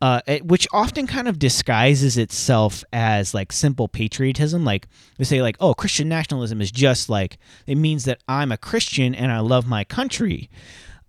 [0.00, 4.64] uh, which often kind of disguises itself as like simple patriotism.
[4.64, 8.58] Like they say like, oh, Christian nationalism is just like it means that I'm a
[8.58, 10.50] Christian and I love my country.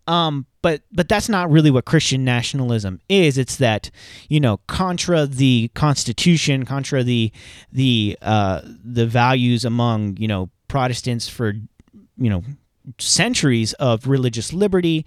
[0.07, 3.37] Um, but but that's not really what Christian nationalism is.
[3.37, 3.91] It's that
[4.29, 7.31] you know, contra the Constitution, contra the
[7.71, 11.53] the uh, the values among you know Protestants for
[12.17, 12.43] you know
[12.99, 15.05] centuries of religious liberty.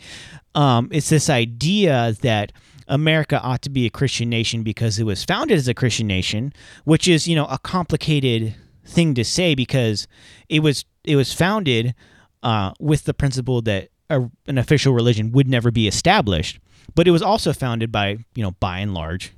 [0.55, 2.53] Um, it's this idea that
[2.91, 6.53] America ought to be a Christian nation because it was founded as a Christian nation,
[6.85, 10.07] which is you know a complicated thing to say because
[10.49, 11.95] it was it was founded
[12.43, 16.59] uh, with the principle that a, an official religion would never be established,
[16.95, 19.33] but it was also founded by you know by and large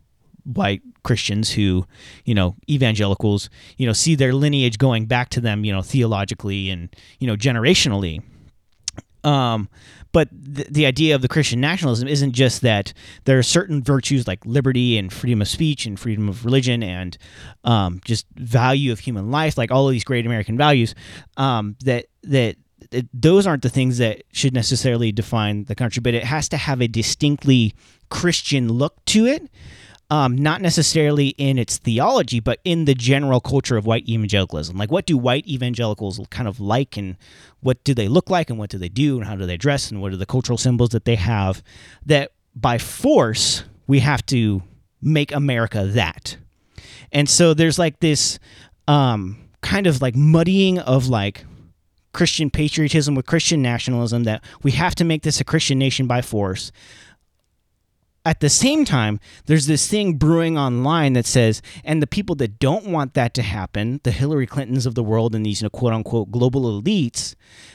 [0.44, 1.86] white Christians who
[2.24, 6.70] you know evangelicals you know see their lineage going back to them you know theologically
[6.70, 8.22] and you know generationally.
[9.24, 9.68] Um,
[10.12, 12.92] but the, the idea of the Christian nationalism isn't just that
[13.24, 17.16] there are certain virtues like liberty and freedom of speech and freedom of religion and
[17.64, 20.94] um, just value of human life, like all of these great American values,
[21.36, 22.56] um, that that
[23.14, 26.80] those aren't the things that should necessarily define the country, but it has to have
[26.80, 27.74] a distinctly
[28.10, 29.48] Christian look to it.
[30.10, 34.76] Um, not necessarily in its theology, but in the general culture of white evangelicalism.
[34.76, 37.16] Like, what do white evangelicals kind of like, and
[37.62, 39.90] what do they look like, and what do they do, and how do they dress,
[39.90, 41.62] and what are the cultural symbols that they have?
[42.04, 44.62] That by force, we have to
[45.00, 46.36] make America that.
[47.10, 48.38] And so there's like this
[48.88, 51.44] um, kind of like muddying of like
[52.12, 56.20] Christian patriotism with Christian nationalism that we have to make this a Christian nation by
[56.20, 56.72] force.
[58.24, 62.60] At the same time, there's this thing brewing online that says, and the people that
[62.60, 65.70] don't want that to happen, the Hillary Clintons of the world and these you know,
[65.70, 67.34] quote unquote global elites,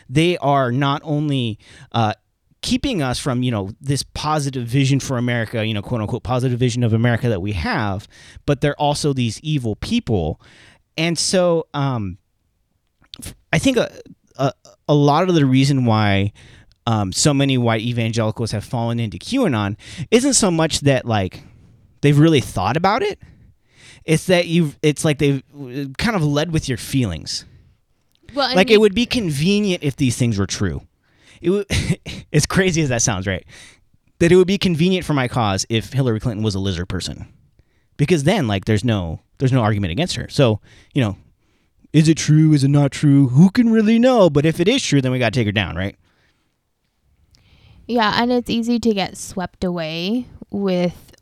[0.10, 1.60] they are not only
[1.92, 2.14] uh,
[2.62, 6.60] keeping us from you know this positive vision for America, you know, quote unquote positive
[6.60, 8.08] vision of America that we have,
[8.46, 10.42] but they're also these evil people,
[10.98, 12.18] and so um,
[13.52, 13.92] I think a,
[14.38, 14.54] a
[14.88, 16.32] a lot of the reason why
[16.88, 19.76] um, so many white evangelicals have fallen into QAnon
[20.10, 21.44] isn't so much that like
[22.00, 23.20] they've really thought about it.
[24.06, 24.80] It's that you've.
[24.82, 27.44] It's like they've uh, kind of led with your feelings.
[28.34, 30.82] Well, like it would be convenient if these things were true.
[31.42, 31.66] It would,
[32.34, 33.46] as crazy as that sounds, right?
[34.20, 37.28] That it would be convenient for my cause if Hillary Clinton was a lizard person,
[37.98, 40.30] because then like there's no there's no argument against her.
[40.30, 40.62] So
[40.94, 41.18] you know,
[41.92, 42.54] is it true?
[42.54, 43.28] Is it not true?
[43.28, 44.30] Who can really know?
[44.30, 45.98] But if it is true, then we got to take her down, right?
[47.88, 51.16] Yeah, and it's easy to get swept away with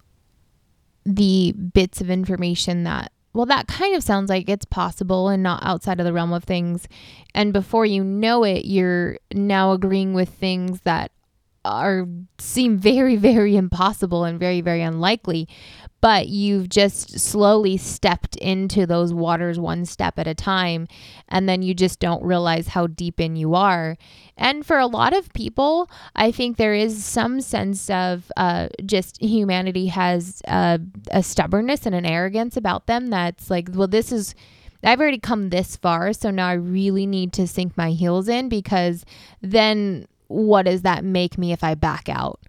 [1.05, 5.61] the bits of information that well that kind of sounds like it's possible and not
[5.63, 6.87] outside of the realm of things.
[7.35, 11.11] And before you know it you're now agreeing with things that
[11.63, 12.07] are
[12.39, 15.47] seem very very impossible and very very unlikely
[16.05, 20.87] but you've just slowly stepped into those waters one step at a time
[21.29, 23.97] and then you just don't realize how deep in you are
[24.37, 29.19] and for a lot of people i think there is some sense of uh, just
[29.19, 30.77] humanity has uh,
[31.09, 34.35] a stubbornness and an arrogance about them that's like well this is
[34.83, 38.49] I've already come this far, so now I really need to sink my heels in
[38.49, 39.03] because
[39.41, 42.39] then what does that make me if I back out?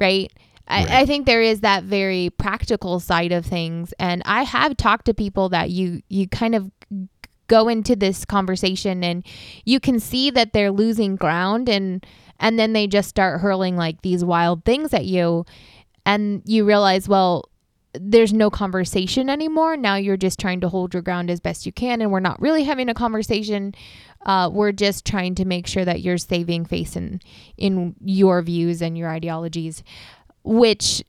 [0.00, 0.32] Right?
[0.68, 0.90] Right.
[0.90, 3.94] I, I think there is that very practical side of things.
[3.98, 6.70] And I have talked to people that you you kind of
[7.48, 9.24] go into this conversation and
[9.64, 12.04] you can see that they're losing ground and
[12.40, 15.46] and then they just start hurling like these wild things at you
[16.04, 17.48] and you realize well
[18.00, 19.76] there's no conversation anymore.
[19.76, 22.40] Now you're just trying to hold your ground as best you can, and we're not
[22.40, 23.74] really having a conversation.
[24.24, 27.20] Uh, we're just trying to make sure that you're saving face in
[27.56, 29.82] in your views and your ideologies,
[30.46, 31.02] which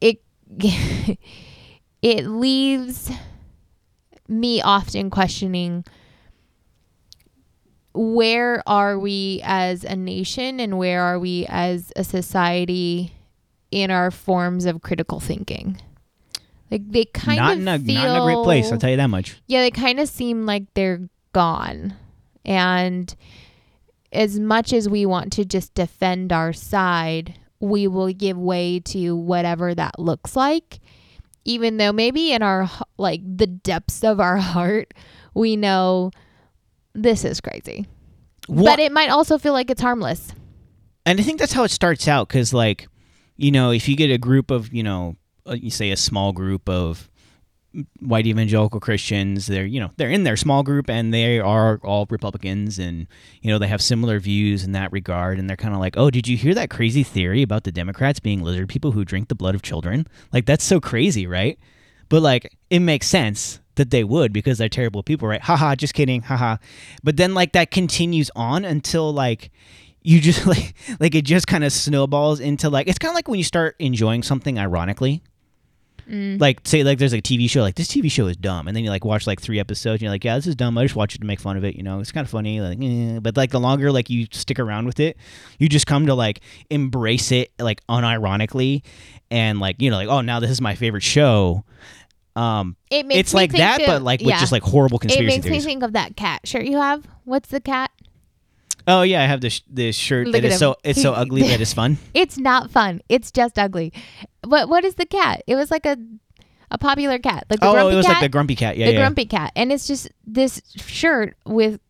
[0.00, 0.20] it
[2.02, 3.10] it leaves
[4.26, 5.84] me often questioning
[7.94, 13.12] where are we as a nation and where are we as a society
[13.70, 15.80] in our forms of critical thinking.
[16.70, 18.72] Like they kind not of in a feel, not in a great place.
[18.72, 19.40] I'll tell you that much.
[19.46, 21.94] Yeah, they kind of seem like they're gone.
[22.44, 23.14] And
[24.12, 29.16] as much as we want to just defend our side, we will give way to
[29.16, 30.80] whatever that looks like.
[31.44, 34.92] Even though maybe in our like the depths of our heart,
[35.34, 36.10] we know
[36.94, 37.86] this is crazy.
[38.46, 38.64] What?
[38.64, 40.32] But it might also feel like it's harmless.
[41.06, 42.88] and I think that's how it starts out because, like,
[43.36, 45.16] you know, if you get a group of, you know,
[45.46, 47.08] uh, you say a small group of
[48.00, 52.06] white evangelical Christians, they're, you know, they're in their small group and they are all
[52.08, 53.06] Republicans and,
[53.42, 55.38] you know, they have similar views in that regard.
[55.38, 58.20] And they're kind of like, oh, did you hear that crazy theory about the Democrats
[58.20, 60.06] being lizard people who drink the blood of children?
[60.32, 61.58] Like, that's so crazy, right?
[62.08, 65.42] But, like, it makes sense that they would because they're terrible people, right?
[65.42, 66.56] Haha, just kidding, haha.
[67.04, 69.50] But then, like, that continues on until, like,
[70.02, 73.28] you just like like it just kind of snowballs into like it's kind of like
[73.28, 75.22] when you start enjoying something ironically
[76.08, 76.40] Mm.
[76.40, 78.74] like say like there's like a TV show like this TV show is dumb and
[78.74, 80.84] then you like watch like three episodes and you're like yeah this is dumb I
[80.84, 82.78] just watch it to make fun of it you know it's kind of funny like
[82.80, 83.18] eh.
[83.20, 85.18] but like the longer like you stick around with it
[85.58, 86.40] you just come to like
[86.70, 88.82] embrace it like unironically
[89.30, 91.62] and like you know like oh now this is my favorite show
[92.36, 94.40] um It makes it's me like that of- but like with yeah.
[94.40, 97.06] just like horrible conspiracy It makes me think of that cat shirt you have.
[97.24, 97.90] What's the cat?
[98.88, 100.58] Oh yeah I have this this shirt Look that at is him.
[100.58, 103.00] so it's so ugly that it's fun It's not fun.
[103.08, 103.92] It's just ugly.
[104.44, 105.42] What what is the cat?
[105.46, 105.96] It was like a
[106.70, 108.12] a popular cat, like the oh grumpy it was cat.
[108.14, 111.80] like the grumpy cat yeah the yeah grumpy cat, and it's just this shirt with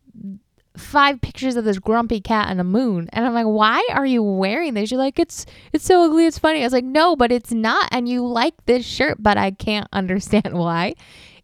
[0.77, 4.23] five pictures of this grumpy cat and a moon, and I'm like, why are you
[4.23, 4.89] wearing this?
[4.91, 6.61] You're like, it's it's so ugly, it's funny.
[6.61, 9.87] I was like, no, but it's not, and you like this shirt, but I can't
[9.93, 10.95] understand why.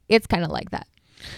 [0.07, 0.87] It's kind of like that.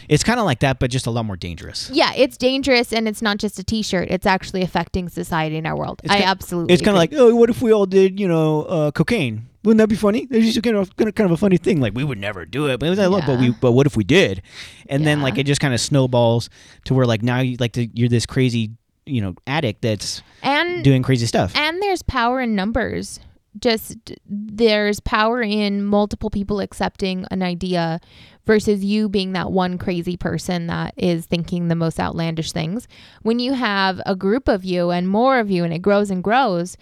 [0.10, 1.90] It's kind of like that, but just a lot more dangerous.
[1.92, 4.10] Yeah, it's dangerous, and it's not just a T-shirt.
[4.10, 6.02] It's actually affecting society in our world.
[6.04, 6.74] It's I absolutely.
[6.74, 9.48] It's kind of like, oh, what if we all did, you know, uh, cocaine?
[9.64, 10.28] Wouldn't that be funny?
[10.32, 11.82] It's just kind of kind of a funny thing.
[11.82, 13.86] Like we would never do it, but it was like, look, but we but what
[13.86, 14.42] if we did?
[14.88, 16.50] And then like it just kind of snowballs
[16.86, 18.72] to where like now you like the, you're this crazy,
[19.06, 21.54] you know, addict that's and doing crazy stuff.
[21.54, 23.20] And there's power in numbers.
[23.60, 28.00] Just there's power in multiple people accepting an idea
[28.46, 32.88] versus you being that one crazy person that is thinking the most outlandish things.
[33.22, 36.24] When you have a group of you and more of you and it grows and
[36.24, 36.78] grows,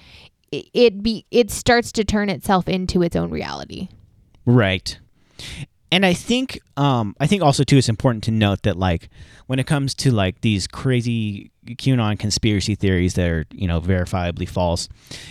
[0.51, 3.89] it, be it starts to turn itself into its own reality.
[4.45, 4.99] Right.
[5.95, 9.07] And I think um I think also too it's important to note that like
[9.47, 14.47] when it comes to like these crazy QAnon conspiracy theories that are, you know, verifiably
[14.47, 14.89] false,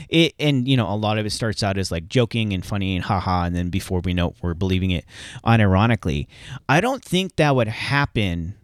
[0.09, 2.97] it and you know, a lot of it starts out as like joking and funny
[2.97, 5.05] and haha and then before we know it, we're believing it
[5.45, 6.29] unironically.
[6.67, 8.55] I don't think that would happen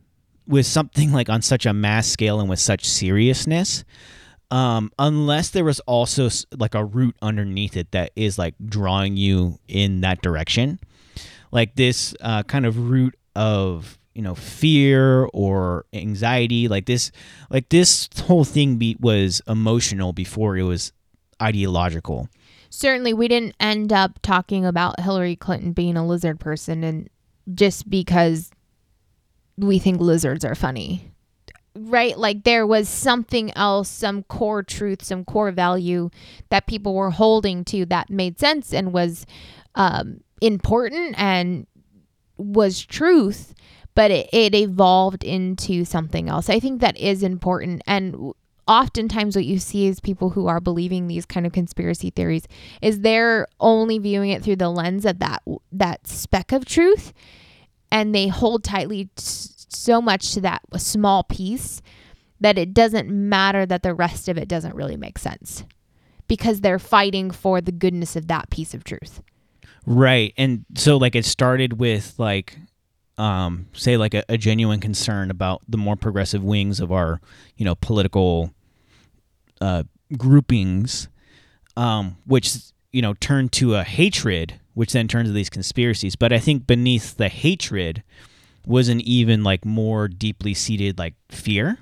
[0.47, 3.85] with something like on such a mass scale and with such seriousness
[4.51, 9.59] um, unless there was also like a root underneath it that is like drawing you
[9.69, 10.81] in that direction
[11.51, 17.13] like this uh, kind of root of you know fear or anxiety like this
[17.49, 20.93] like this whole thing be- was emotional before it was
[21.41, 22.29] ideological
[22.71, 27.11] Certainly, we didn't end up talking about Hillary Clinton being a lizard person, and
[27.53, 28.53] just because
[29.57, 31.11] we think lizards are funny,
[31.75, 32.17] right?
[32.17, 36.11] Like there was something else, some core truth, some core value
[36.51, 39.27] that people were holding to that made sense and was
[39.75, 41.67] um, important and
[42.37, 43.55] was truth.
[43.95, 46.49] But it, it evolved into something else.
[46.49, 47.83] I think that is important.
[47.87, 48.33] And
[48.69, 52.47] oftentimes what you see is people who are believing these kind of conspiracy theories
[52.81, 57.13] is they're only viewing it through the lens of that that speck of truth
[57.91, 61.83] and they hold tightly t- so much to that small piece
[62.41, 65.65] that it doesn't matter that the rest of it doesn't really make sense
[66.29, 69.21] because they're fighting for the goodness of that piece of truth.
[69.91, 72.57] Right and so like it started with like
[73.19, 77.21] um say like a, a genuine concern about the more progressive wings of our
[77.57, 78.55] you know political
[79.61, 79.83] uh
[80.17, 81.09] groupings
[81.77, 82.57] um which
[82.93, 86.17] you know turned to a hatred which then turned to these conspiracies.
[86.17, 88.03] But i think beneath the hatred
[88.67, 91.79] was an even like more deeply seated like fear.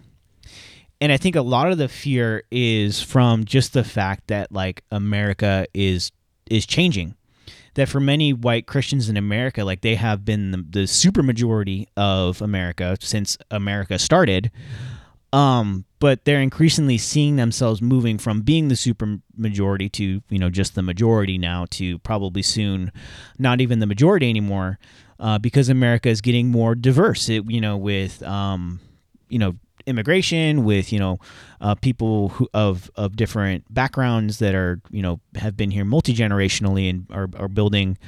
[1.00, 4.82] And i think a lot of the fear is from just the fact that like
[4.90, 6.10] america is
[6.50, 7.14] is changing
[7.78, 11.86] that for many white christians in america like they have been the, the super majority
[11.96, 14.50] of america since america started.
[15.32, 20.48] Um but they're increasingly seeing themselves moving from being the super majority to you know
[20.48, 22.90] just the majority now to probably soon
[23.38, 24.78] not even the majority anymore
[25.20, 27.28] uh, because america is getting more diverse.
[27.28, 28.80] It, you know with um
[29.28, 29.56] you know
[29.88, 31.18] immigration with you know
[31.60, 36.14] uh, people who of of different backgrounds that are you know have been here multi
[36.14, 37.98] generationally and are, are building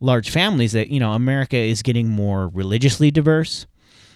[0.00, 3.66] large families that you know America is getting more religiously diverse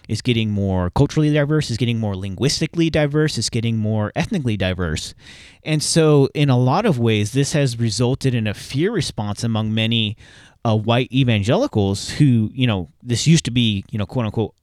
[0.09, 5.15] is getting more culturally diverse is getting more linguistically diverse is getting more ethnically diverse.
[5.63, 9.75] And so in a lot of ways this has resulted in a fear response among
[9.75, 10.17] many
[10.65, 14.55] uh, white evangelicals who you know this used to be you know quote unquote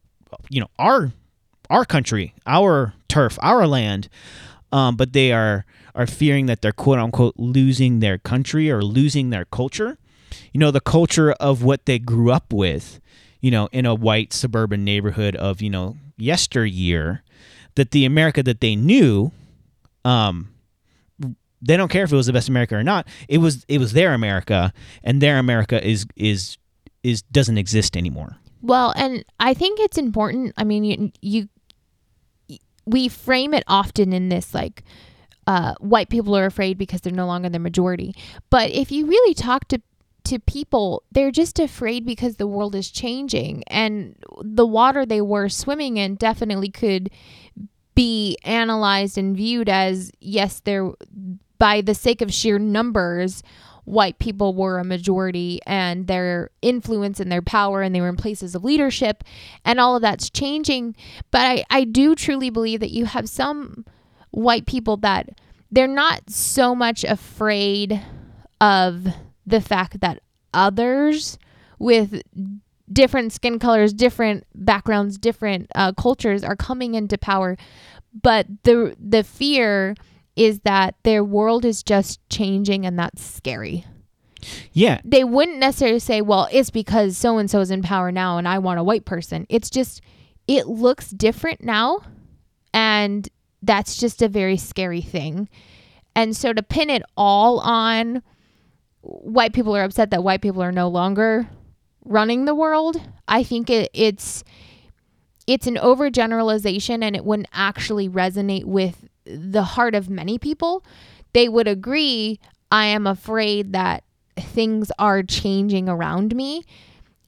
[0.50, 1.12] you know our
[1.70, 4.10] our country, our turf, our land.
[4.72, 9.30] um, but they are are fearing that they're quote unquote losing their country or losing
[9.30, 9.98] their culture.
[10.52, 13.00] You know, the culture of what they grew up with.
[13.42, 17.22] You know, in a white suburban neighborhood of you know yesteryear,
[17.76, 19.32] that the America that they knew,
[20.04, 20.50] um,
[21.62, 23.08] they don't care if it was the best America or not.
[23.30, 26.58] It was it was their America, and their America is is
[27.04, 28.38] is doesn't exist anymore.
[28.62, 30.54] Well, and I think it's important.
[30.58, 31.50] I mean, you, you
[32.86, 34.84] we frame it often in this like
[35.48, 38.16] uh, white people are afraid because they're no longer the majority.
[38.50, 39.82] But if you really talk to
[40.26, 45.50] to people, they're just afraid because the world is changing and the water they were
[45.50, 47.12] swimming in definitely could
[47.94, 50.92] be analyzed and viewed as yes, they're
[51.58, 53.44] by the sake of sheer numbers
[53.86, 58.18] white people were a majority and their influence and their power and they were in
[58.18, 59.24] places of leadership
[59.64, 60.96] and all of that's changing.
[61.32, 63.86] But I, I do truly believe that you have some
[64.32, 65.30] white people that
[65.72, 68.02] they're not so much afraid
[68.60, 69.08] of
[69.46, 70.22] the fact that
[70.54, 71.38] others
[71.80, 72.22] with
[72.92, 77.58] different skin colors, different backgrounds, different uh, cultures are coming into power,
[78.22, 79.96] but the the fear
[80.36, 83.86] is that their world is just changing and that's scary.
[84.74, 85.02] Yeah.
[85.04, 88.48] They wouldn't necessarily say, well, it's because so and so is in power now and
[88.48, 89.46] I want a white person.
[89.50, 90.02] It's just,
[90.48, 92.02] it looks different now.
[92.74, 93.28] And
[93.62, 95.50] that's just a very scary thing.
[96.16, 98.22] And so to pin it all on
[99.02, 101.48] white people are upset that white people are no longer
[102.04, 104.44] running the world, I think it, it's
[105.48, 110.84] it's an overgeneralization and it wouldn't actually resonate with the heart of many people,
[111.34, 112.40] they would agree
[112.72, 114.04] I am afraid that
[114.38, 116.64] things are changing around me.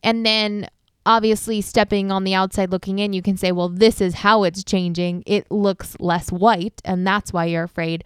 [0.04, 0.68] And then
[1.06, 4.64] obviously stepping on the outside looking in, you can say, well, this is how it's
[4.64, 5.24] changing.
[5.26, 8.04] It looks less white, and that's why you're afraid.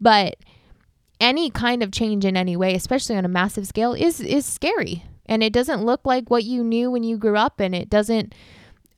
[0.00, 0.36] But
[1.18, 5.04] any kind of change in any way, especially on a massive scale, is is scary.
[5.26, 8.34] And it doesn't look like what you knew when you grew up, and it doesn't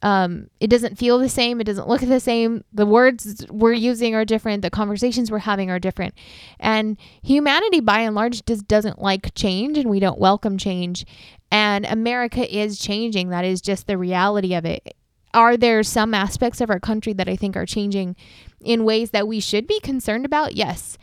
[0.05, 1.62] um, it doesn't feel the same.
[1.62, 2.62] It doesn't look the same.
[2.74, 4.61] The words we're using are different.
[4.61, 6.12] The conversations we're having are different.
[6.61, 11.07] And humanity, by and large, just doesn't like change, and we don't welcome change.
[11.50, 13.30] And America is changing.
[13.30, 14.94] That is just the reality of it.
[15.32, 18.14] Are there some aspects of our country that I think are changing
[18.61, 20.55] in ways that we should be concerned about?
[20.55, 20.98] Yes.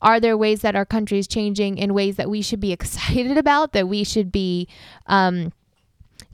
[0.00, 3.36] Are there ways that our country is changing in ways that we should be excited
[3.36, 4.66] about, that we should be
[5.04, 5.52] um,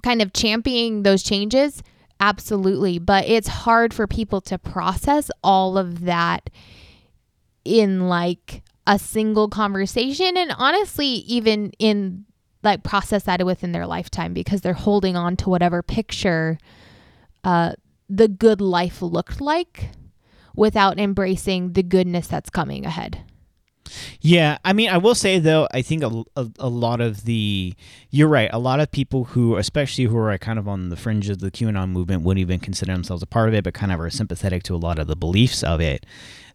[0.05, 1.83] kind of championing those changes?
[2.23, 3.01] Absolutely.
[3.01, 6.51] But it's hard for people to process all of that
[7.65, 10.37] in like a single conversation.
[10.37, 12.25] And honestly, even in
[12.63, 16.59] like process that within their lifetime because they're holding on to whatever picture
[17.43, 17.73] uh,
[18.09, 19.91] the good life looked like
[20.55, 23.25] without embracing the goodness that's coming ahead.
[24.21, 27.75] Yeah, I mean, I will say though, I think a, a, a, lot of the
[28.11, 28.51] you're right.
[28.53, 31.51] A lot of people who, especially who are kind of on the fringe of the
[31.51, 34.63] QAnon movement, wouldn't even consider themselves a part of it, but kind of are sympathetic
[34.65, 36.07] to a lot of the beliefs of it.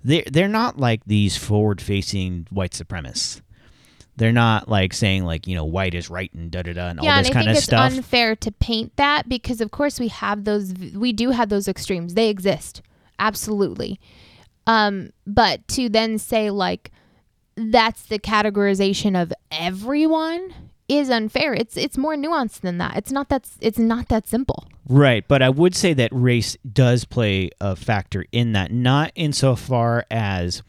[0.03, 3.41] They they're not like these forward facing white supremacists.
[4.17, 6.99] They're not like saying like you know white is right and da da da and
[7.03, 9.99] yeah, all this and kind I think it's unfair to paint that because of course
[9.99, 12.15] we have those we do have those extremes.
[12.15, 12.81] They exist.
[13.19, 13.99] Absolutely.
[14.65, 16.91] Um, but to then say like
[17.57, 20.53] that's the categorization of everyone
[20.87, 21.53] is unfair.
[21.53, 22.95] It's it's more nuanced than that.
[22.95, 24.67] It's not that it's not that simple.
[24.87, 30.05] Right, but I would say that race does play a factor in that, not insofar
[30.09, 30.61] as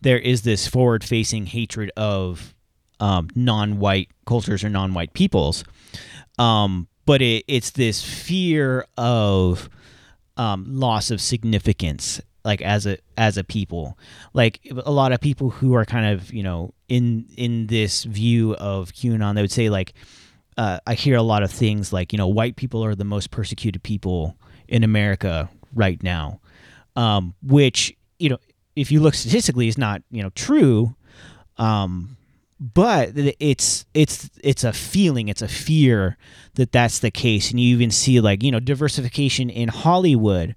[0.00, 2.54] there is this forward-facing hatred of
[2.98, 5.64] um, non-white cultures or non-white peoples,
[6.38, 9.68] um, but it, it's this fear of
[10.38, 13.98] um, loss of significance like as a as a people.
[14.32, 18.54] Like a lot of people who are kind of you know in in this view
[18.56, 19.92] of qanon they would say like
[20.56, 23.30] uh, i hear a lot of things like you know white people are the most
[23.30, 24.36] persecuted people
[24.68, 26.40] in america right now.
[26.96, 28.38] Um, which you know
[28.74, 30.94] if you look statistically is not you know true.
[31.56, 32.16] Um,
[32.60, 36.16] but it's it's it's a feeling it's a fear
[36.54, 37.50] that that's the case.
[37.50, 40.56] And you even see like you know diversification in hollywood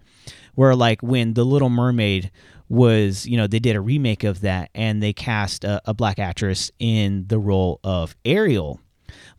[0.55, 2.31] where like when the Little Mermaid
[2.69, 6.19] was you know they did a remake of that and they cast a, a black
[6.19, 8.79] actress in the role of Ariel,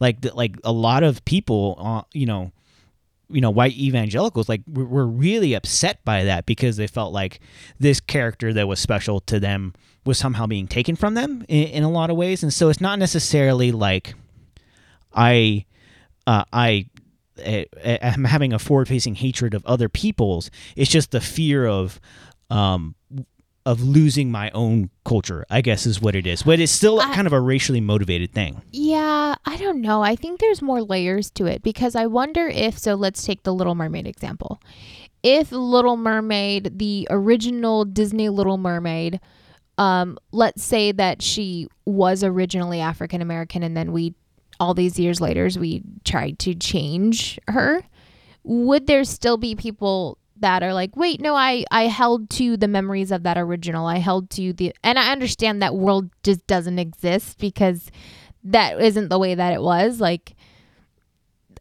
[0.00, 2.52] like the, like a lot of people uh, you know
[3.30, 7.40] you know white evangelicals like were really upset by that because they felt like
[7.78, 9.72] this character that was special to them
[10.04, 12.42] was somehow being taken from them in, in a lot of ways.
[12.42, 14.14] And so it's not necessarily like
[15.14, 15.64] i
[16.26, 16.86] uh, i
[17.38, 20.50] am having a forward facing hatred of other people's.
[20.76, 22.00] It's just the fear of,
[22.50, 22.94] um,
[23.64, 25.46] of losing my own culture.
[25.48, 28.32] I guess is what it is, but it's still I- kind of a racially motivated
[28.32, 28.60] thing.
[28.72, 30.02] Yeah, I don't know.
[30.02, 33.54] I think there's more layers to it because I wonder if so let's take the
[33.54, 34.60] Little Mermaid example.
[35.22, 39.20] If Little Mermaid, the original Disney Little Mermaid,
[39.78, 44.14] um let's say that she was originally African American and then we
[44.62, 47.82] all these years later as we tried to change her,
[48.44, 52.68] would there still be people that are like, wait, no, I I held to the
[52.68, 53.86] memories of that original.
[53.86, 57.90] I held to the and I understand that world just doesn't exist because
[58.44, 60.00] that isn't the way that it was.
[60.00, 60.36] Like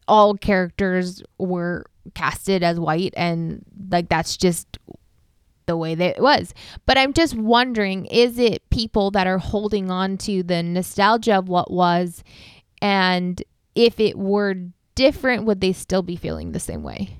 [0.06, 4.78] all characters were casted as white and like that's just
[5.66, 6.54] the way that it was.
[6.86, 11.48] But I'm just wondering is it people that are holding on to the nostalgia of
[11.48, 12.22] what was
[12.82, 13.42] and
[13.74, 14.54] if it were
[14.94, 17.16] different would they still be feeling the same way?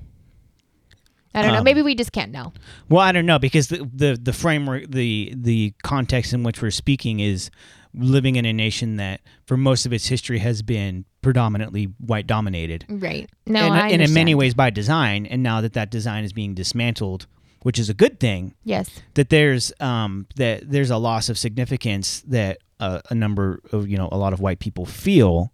[1.33, 1.59] I don't know.
[1.59, 2.53] Um, Maybe we just can't know.
[2.89, 6.69] Well, I don't know because the the the framework, the the context in which we're
[6.69, 7.49] speaking is
[7.95, 12.85] living in a nation that, for most of its history, has been predominantly white dominated,
[12.89, 13.29] Right.
[13.45, 15.25] No, and, I and in many ways by design.
[15.25, 17.27] And now that that design is being dismantled,
[17.63, 18.89] which is a good thing, Yes.
[19.15, 23.97] that there's um that there's a loss of significance that uh, a number of you
[23.97, 25.51] know a lot of white people feel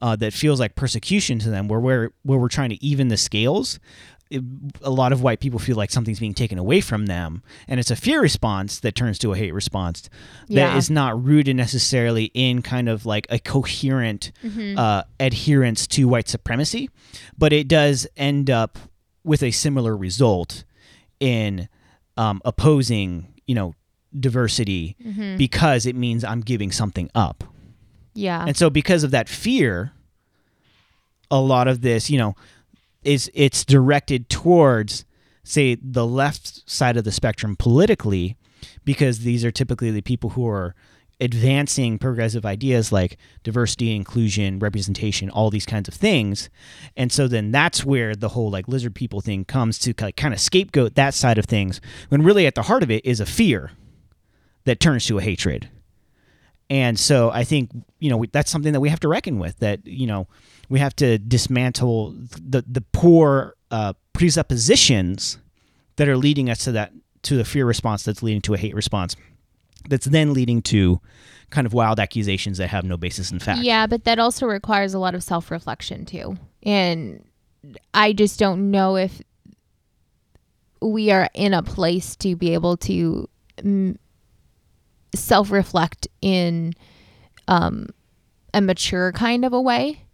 [0.00, 3.16] uh, that feels like persecution to them where we're where we're trying to even the
[3.16, 3.80] scales
[4.30, 4.42] it,
[4.82, 7.90] a lot of white people feel like something's being taken away from them and it's
[7.90, 10.02] a fear response that turns to a hate response
[10.48, 10.76] that Yeah.
[10.76, 14.78] is not rooted necessarily in kind of like a coherent Mm-hmm.
[14.78, 16.90] uh, adherence to white supremacy
[17.38, 18.78] but it does end up
[19.24, 20.64] with a similar result
[21.20, 21.68] in
[22.16, 23.74] um, opposing, you know,
[24.18, 25.36] diversity Mm-hmm.
[25.36, 27.44] because it means I'm giving something up.
[28.14, 28.44] Yeah.
[28.46, 29.92] And so because of that fear,
[31.30, 32.34] a lot of this, you know,
[33.02, 35.04] is it's directed towards
[35.44, 38.36] say the left side of the spectrum politically
[38.84, 40.74] because these are typically the people who are
[41.20, 46.48] advancing progressive ideas like diversity, inclusion, representation, all these kinds of things.
[46.96, 50.40] And so then that's where the whole like lizard people thing comes to kind of
[50.40, 53.72] scapegoat that side of things when really at the heart of it is a fear
[54.64, 55.68] that turns to a hatred.
[56.70, 59.58] And so I think you know that's something that we have to reckon with.
[59.58, 60.28] That you know
[60.68, 65.38] we have to dismantle the the poor uh, presuppositions
[65.96, 66.92] that are leading us to that
[67.22, 69.16] to the fear response that's leading to a hate response.
[69.88, 71.00] That's then leading to
[71.50, 73.60] kind of wild accusations that have no basis in fact.
[73.60, 76.36] Yeah, but that also requires a lot of self reflection too.
[76.62, 77.24] And
[77.94, 79.22] I just don't know if
[80.80, 83.96] we are in a place to be able to mm,
[85.14, 86.74] self reflect in
[87.48, 87.88] um,
[88.54, 90.04] a mature kind of a way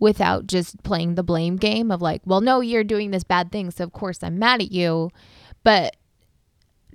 [0.00, 3.70] without just playing the blame game of like, well, no, you're doing this bad thing.
[3.70, 5.10] So, of course, I'm mad at you.
[5.64, 5.96] But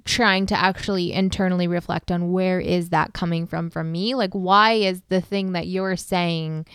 [0.06, 4.74] trying to actually internally reflect on where is that coming from from me like why
[4.74, 6.66] is the thing that you're saying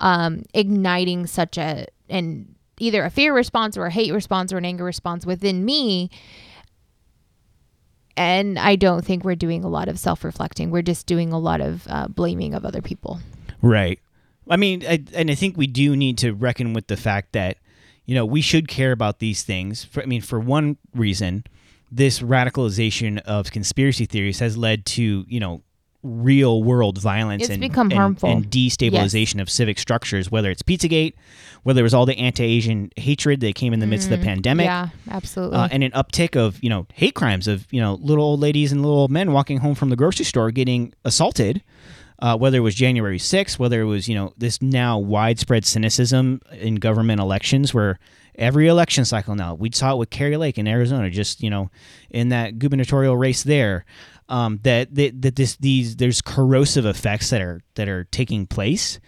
[0.00, 4.64] um igniting such a and either a fear response or a hate response or an
[4.64, 6.10] anger response within me
[8.16, 11.60] and i don't think we're doing a lot of self-reflecting we're just doing a lot
[11.60, 13.20] of uh, blaming of other people
[13.64, 13.98] Right.
[14.50, 17.56] I mean, I, and I think we do need to reckon with the fact that,
[18.04, 19.84] you know, we should care about these things.
[19.84, 21.44] For, I mean, for one reason,
[21.94, 25.62] this radicalization of conspiracy theories has led to, you know,
[26.02, 28.28] real world violence It's and, become and- harmful.
[28.30, 31.14] and destabilization of civic structures, whether it's Pizzagate,
[31.62, 34.24] whether it was all the anti Asian hatred that came in the midst of the
[34.24, 34.66] pandemic.
[34.66, 38.24] yeah absolutely Uh, and an uptick of you know hate crimes of you know little
[38.24, 41.62] old ladies and little old men walking home from the grocery store getting assaulted,
[42.18, 46.42] uh, whether it was January 6th, whether it was you know this now widespread cynicism
[46.60, 47.98] in government elections where
[48.36, 49.54] every election cycle now.
[49.54, 51.70] We saw it with Kari Lake in Arizona, just you know
[52.10, 53.84] in that gubernatorial race there.
[54.28, 58.98] Um, that, that that this these there's corrosive effects that are that are taking place.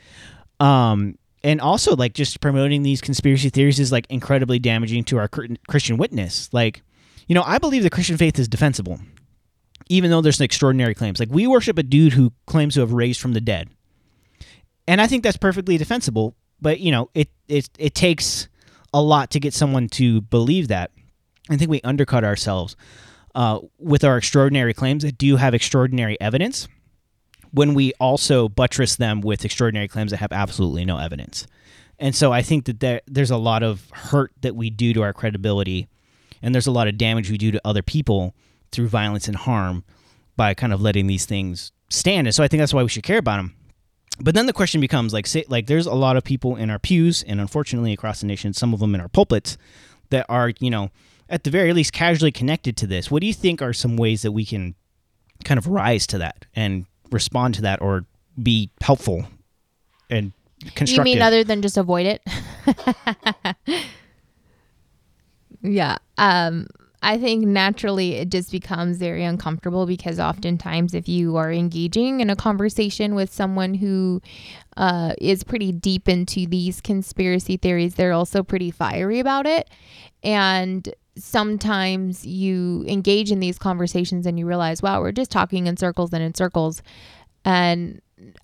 [0.61, 5.29] Um and also like just promoting these conspiracy theories is like incredibly damaging to our
[5.29, 6.49] christian witness.
[6.53, 6.83] Like
[7.29, 9.01] you know i believe the christian faith is defensible
[9.89, 11.21] even though there's some extraordinary claims.
[11.21, 13.69] Like we worship a dude who claims to have raised from the dead.
[14.89, 18.49] And i think that's perfectly defensible but you know it it, it takes
[18.93, 20.91] a lot to get someone to believe that
[21.51, 22.77] i think we undercut ourselves
[23.35, 26.69] uh, with our extraordinary claims that do have extraordinary evidence
[27.57, 31.47] when we also buttress them with extraordinary claims that have absolutely no evidence.
[31.99, 35.03] And so I think that there, there's a lot of hurt that we do to
[35.03, 35.89] our credibility,
[36.43, 38.35] and there's a lot of damage we do to other people
[38.73, 39.85] through violence and harm
[40.37, 42.27] by kind of letting these things stand.
[42.27, 43.55] And so I think that's why we should care about them.
[44.19, 46.79] But then the question becomes like, say, like there's a lot of people in our
[46.79, 49.59] pews, and unfortunately across the nation, some of them in our pulpits,
[50.11, 50.91] that are you know
[51.29, 54.23] at the very least casually connected to this, what do you think are some ways
[54.23, 54.75] that we can
[55.45, 58.05] kind of rise to that and respond to that or
[58.43, 59.27] be helpful
[60.09, 60.33] and
[60.75, 61.07] constructive?
[61.07, 62.23] You mean other than just avoid it?
[65.63, 65.99] yeah.
[66.17, 66.69] Um,
[67.03, 72.31] I think naturally it just becomes very uncomfortable because oftentimes, if you are engaging in
[72.31, 74.21] a conversation with someone who
[74.77, 79.71] uh, is pretty deep into these conspiracy theories, they're also pretty fiery about it.
[80.23, 85.77] And sometimes you engage in these conversations and you realize, wow, we're just talking in
[85.77, 86.83] circles and in circles.
[87.45, 88.01] And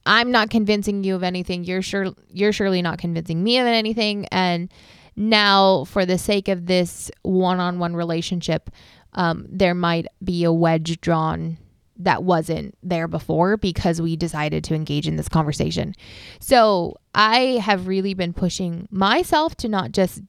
[0.06, 1.64] I'm not convincing you of anything.
[1.64, 4.26] You're sure you're surely not convincing me of anything.
[4.26, 4.70] And
[5.16, 8.70] now, for the sake of this one-on-one relationship,
[9.14, 11.58] um, there might be a wedge drawn
[11.98, 15.94] that wasn't there before because we decided to engage in this conversation.
[16.40, 20.22] So I have really been pushing myself to not just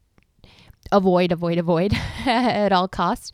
[0.92, 1.94] avoid, avoid, avoid
[2.26, 3.32] at all costs,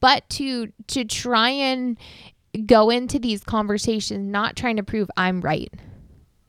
[0.00, 1.98] but to to try and
[2.66, 5.72] go into these conversations not trying to prove I'm right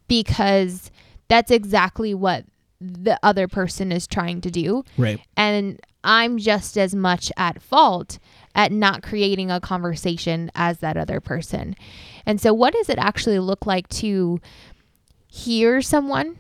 [0.08, 0.90] because
[1.28, 2.46] that's exactly what
[2.82, 4.84] the other person is trying to do.
[4.98, 5.22] Right.
[5.38, 8.18] And I'm just as much at fault
[8.56, 11.76] at not creating a conversation as that other person.
[12.26, 14.42] And so, what does it actually look like to
[15.28, 16.38] hear someone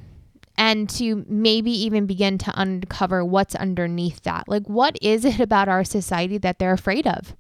[0.58, 4.48] and to maybe even begin to uncover what's underneath that?
[4.48, 7.36] Like, what is it about our society that they're afraid of?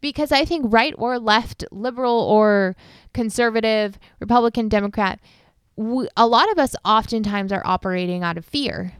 [0.00, 2.76] Because I think right or left, liberal or
[3.14, 5.18] conservative, Republican, Democrat,
[5.78, 8.92] we, a lot of us oftentimes are operating out of fear.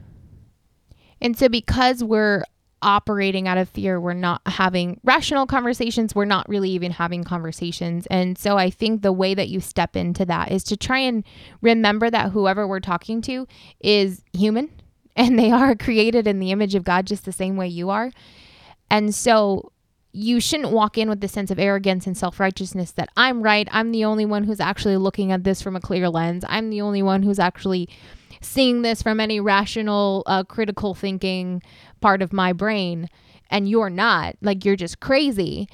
[1.20, 2.44] And so, because we're
[2.80, 6.14] operating out of fear, we're not having rational conversations.
[6.14, 8.06] We're not really even having conversations.
[8.06, 11.24] And so, I think the way that you step into that is to try and
[11.60, 13.48] remember that whoever we're talking to
[13.80, 14.70] is human
[15.16, 18.12] and they are created in the image of God just the same way you are.
[18.88, 19.72] And so,
[20.12, 23.68] you shouldn't walk in with the sense of arrogance and self righteousness that I'm right.
[23.70, 26.44] I'm the only one who's actually looking at this from a clear lens.
[26.48, 27.88] I'm the only one who's actually
[28.40, 31.62] seeing this from any rational, uh, critical thinking
[32.00, 33.08] part of my brain.
[33.50, 34.36] And you're not.
[34.42, 35.68] Like, you're just crazy.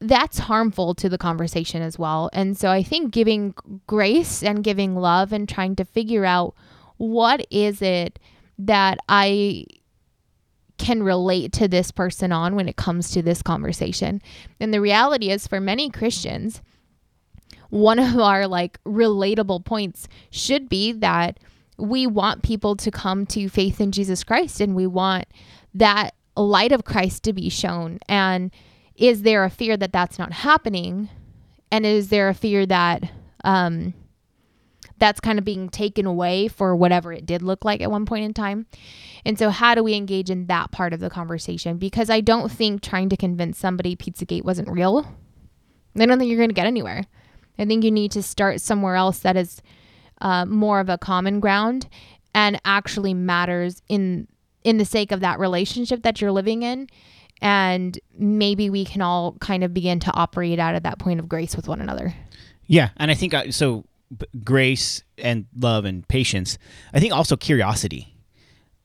[0.00, 2.30] That's harmful to the conversation as well.
[2.32, 3.54] And so I think giving
[3.86, 6.54] grace and giving love and trying to figure out
[6.96, 8.18] what is it
[8.58, 9.66] that I
[10.78, 14.22] can relate to this person on when it comes to this conversation.
[14.60, 16.62] And the reality is, for many Christians,
[17.70, 21.38] one of our like relatable points should be that
[21.76, 25.26] we want people to come to faith in Jesus Christ and we want
[25.74, 27.98] that light of Christ to be shown.
[28.08, 28.50] And
[28.96, 31.08] is there a fear that that's not happening?
[31.70, 33.10] And is there a fear that
[33.44, 33.94] um,
[34.98, 38.24] that's kind of being taken away for whatever it did look like at one point
[38.24, 38.66] in time.
[39.24, 41.78] And so, how do we engage in that part of the conversation?
[41.78, 45.06] Because I don't think trying to convince somebody Pizzagate wasn't real,
[45.96, 47.04] I don't think you're going to get anywhere.
[47.58, 49.60] I think you need to start somewhere else that is
[50.20, 51.88] uh, more of a common ground
[52.34, 54.28] and actually matters in
[54.64, 56.88] in the sake of that relationship that you're living in
[57.40, 61.28] and maybe we can all kind of begin to operate out of that point of
[61.28, 62.12] grace with one another
[62.66, 63.84] yeah and i think uh, so
[64.44, 66.58] grace and love and patience.
[66.92, 68.14] I think also curiosity,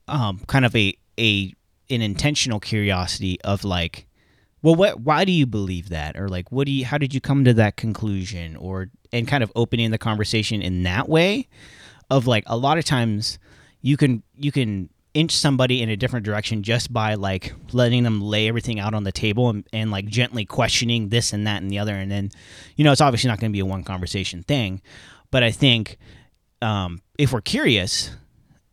[0.07, 1.53] um, kind of a a
[1.89, 4.07] an intentional curiosity of like,
[4.61, 5.01] well, what?
[5.01, 6.17] Why do you believe that?
[6.17, 6.85] Or like, what do you?
[6.85, 8.55] How did you come to that conclusion?
[8.55, 11.47] Or and kind of opening the conversation in that way,
[12.09, 13.39] of like a lot of times
[13.81, 18.19] you can you can inch somebody in a different direction just by like letting them
[18.19, 21.69] lay everything out on the table and, and like gently questioning this and that and
[21.69, 22.31] the other and then
[22.75, 24.81] you know it's obviously not going to be a one conversation thing
[25.33, 25.97] but I think
[26.61, 28.11] um, if we're curious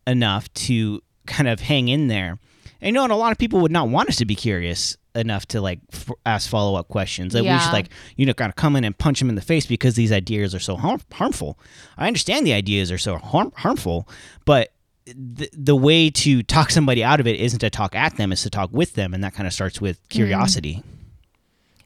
[0.06, 2.38] enough to kind of hang in there,
[2.82, 4.94] and you know, and a lot of people would not want us to be curious
[5.14, 7.32] enough to like f- ask follow up questions.
[7.32, 7.56] Like yeah.
[7.56, 9.64] we should like you know kind of come in and punch them in the face
[9.64, 11.58] because these ideas are so harm- harmful.
[11.96, 14.06] I understand the ideas are so harm- harmful,
[14.44, 14.74] but
[15.06, 18.42] the, the way to talk somebody out of it isn't to talk at them, is
[18.42, 20.18] to talk with them, and that kind of starts with mm-hmm.
[20.18, 20.74] curiosity.
[20.74, 20.84] Mm.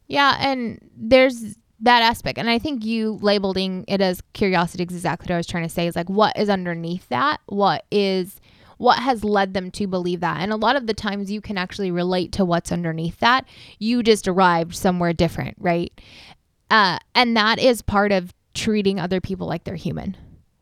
[0.08, 2.38] Yeah, and there's that aspect.
[2.38, 5.74] And i think you labeling it as curiosity is exactly what i was trying to
[5.74, 7.40] say is like what is underneath that?
[7.46, 8.40] What is
[8.76, 10.40] what has led them to believe that?
[10.40, 13.46] And a lot of the times you can actually relate to what's underneath that.
[13.78, 15.92] You just arrived somewhere different right?
[16.70, 20.16] Uh, and that is part of treating other people like they're human.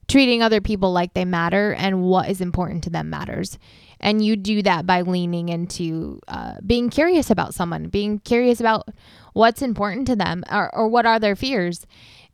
[0.08, 3.58] Treating other people like they matter and what is important to them matters
[4.02, 8.88] and you do that by leaning into uh, being curious about someone being curious about
[9.32, 11.86] what's important to them or, or what are their fears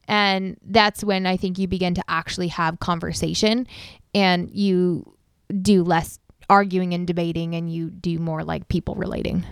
[0.06, 3.66] and that's when i think you begin to actually have conversation
[4.14, 5.14] and you
[5.62, 6.18] do less
[6.50, 9.44] arguing and debating and you do more like people relating.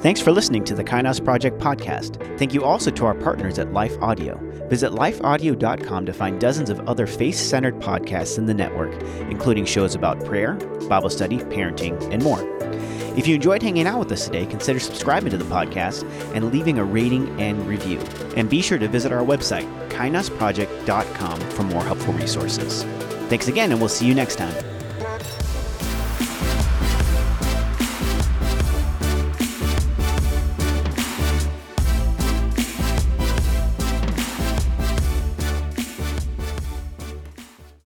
[0.00, 2.38] Thanks for listening to the Kainos Project podcast.
[2.38, 4.38] Thank you also to our partners at Life Audio.
[4.70, 8.94] Visit lifeaudio.com to find dozens of other faith centered podcasts in the network,
[9.30, 10.54] including shows about prayer,
[10.88, 12.40] Bible study, parenting, and more.
[13.14, 16.78] If you enjoyed hanging out with us today, consider subscribing to the podcast and leaving
[16.78, 17.98] a rating and review.
[18.36, 22.84] And be sure to visit our website, kainosproject.com, for more helpful resources.
[23.28, 24.79] Thanks again, and we'll see you next time.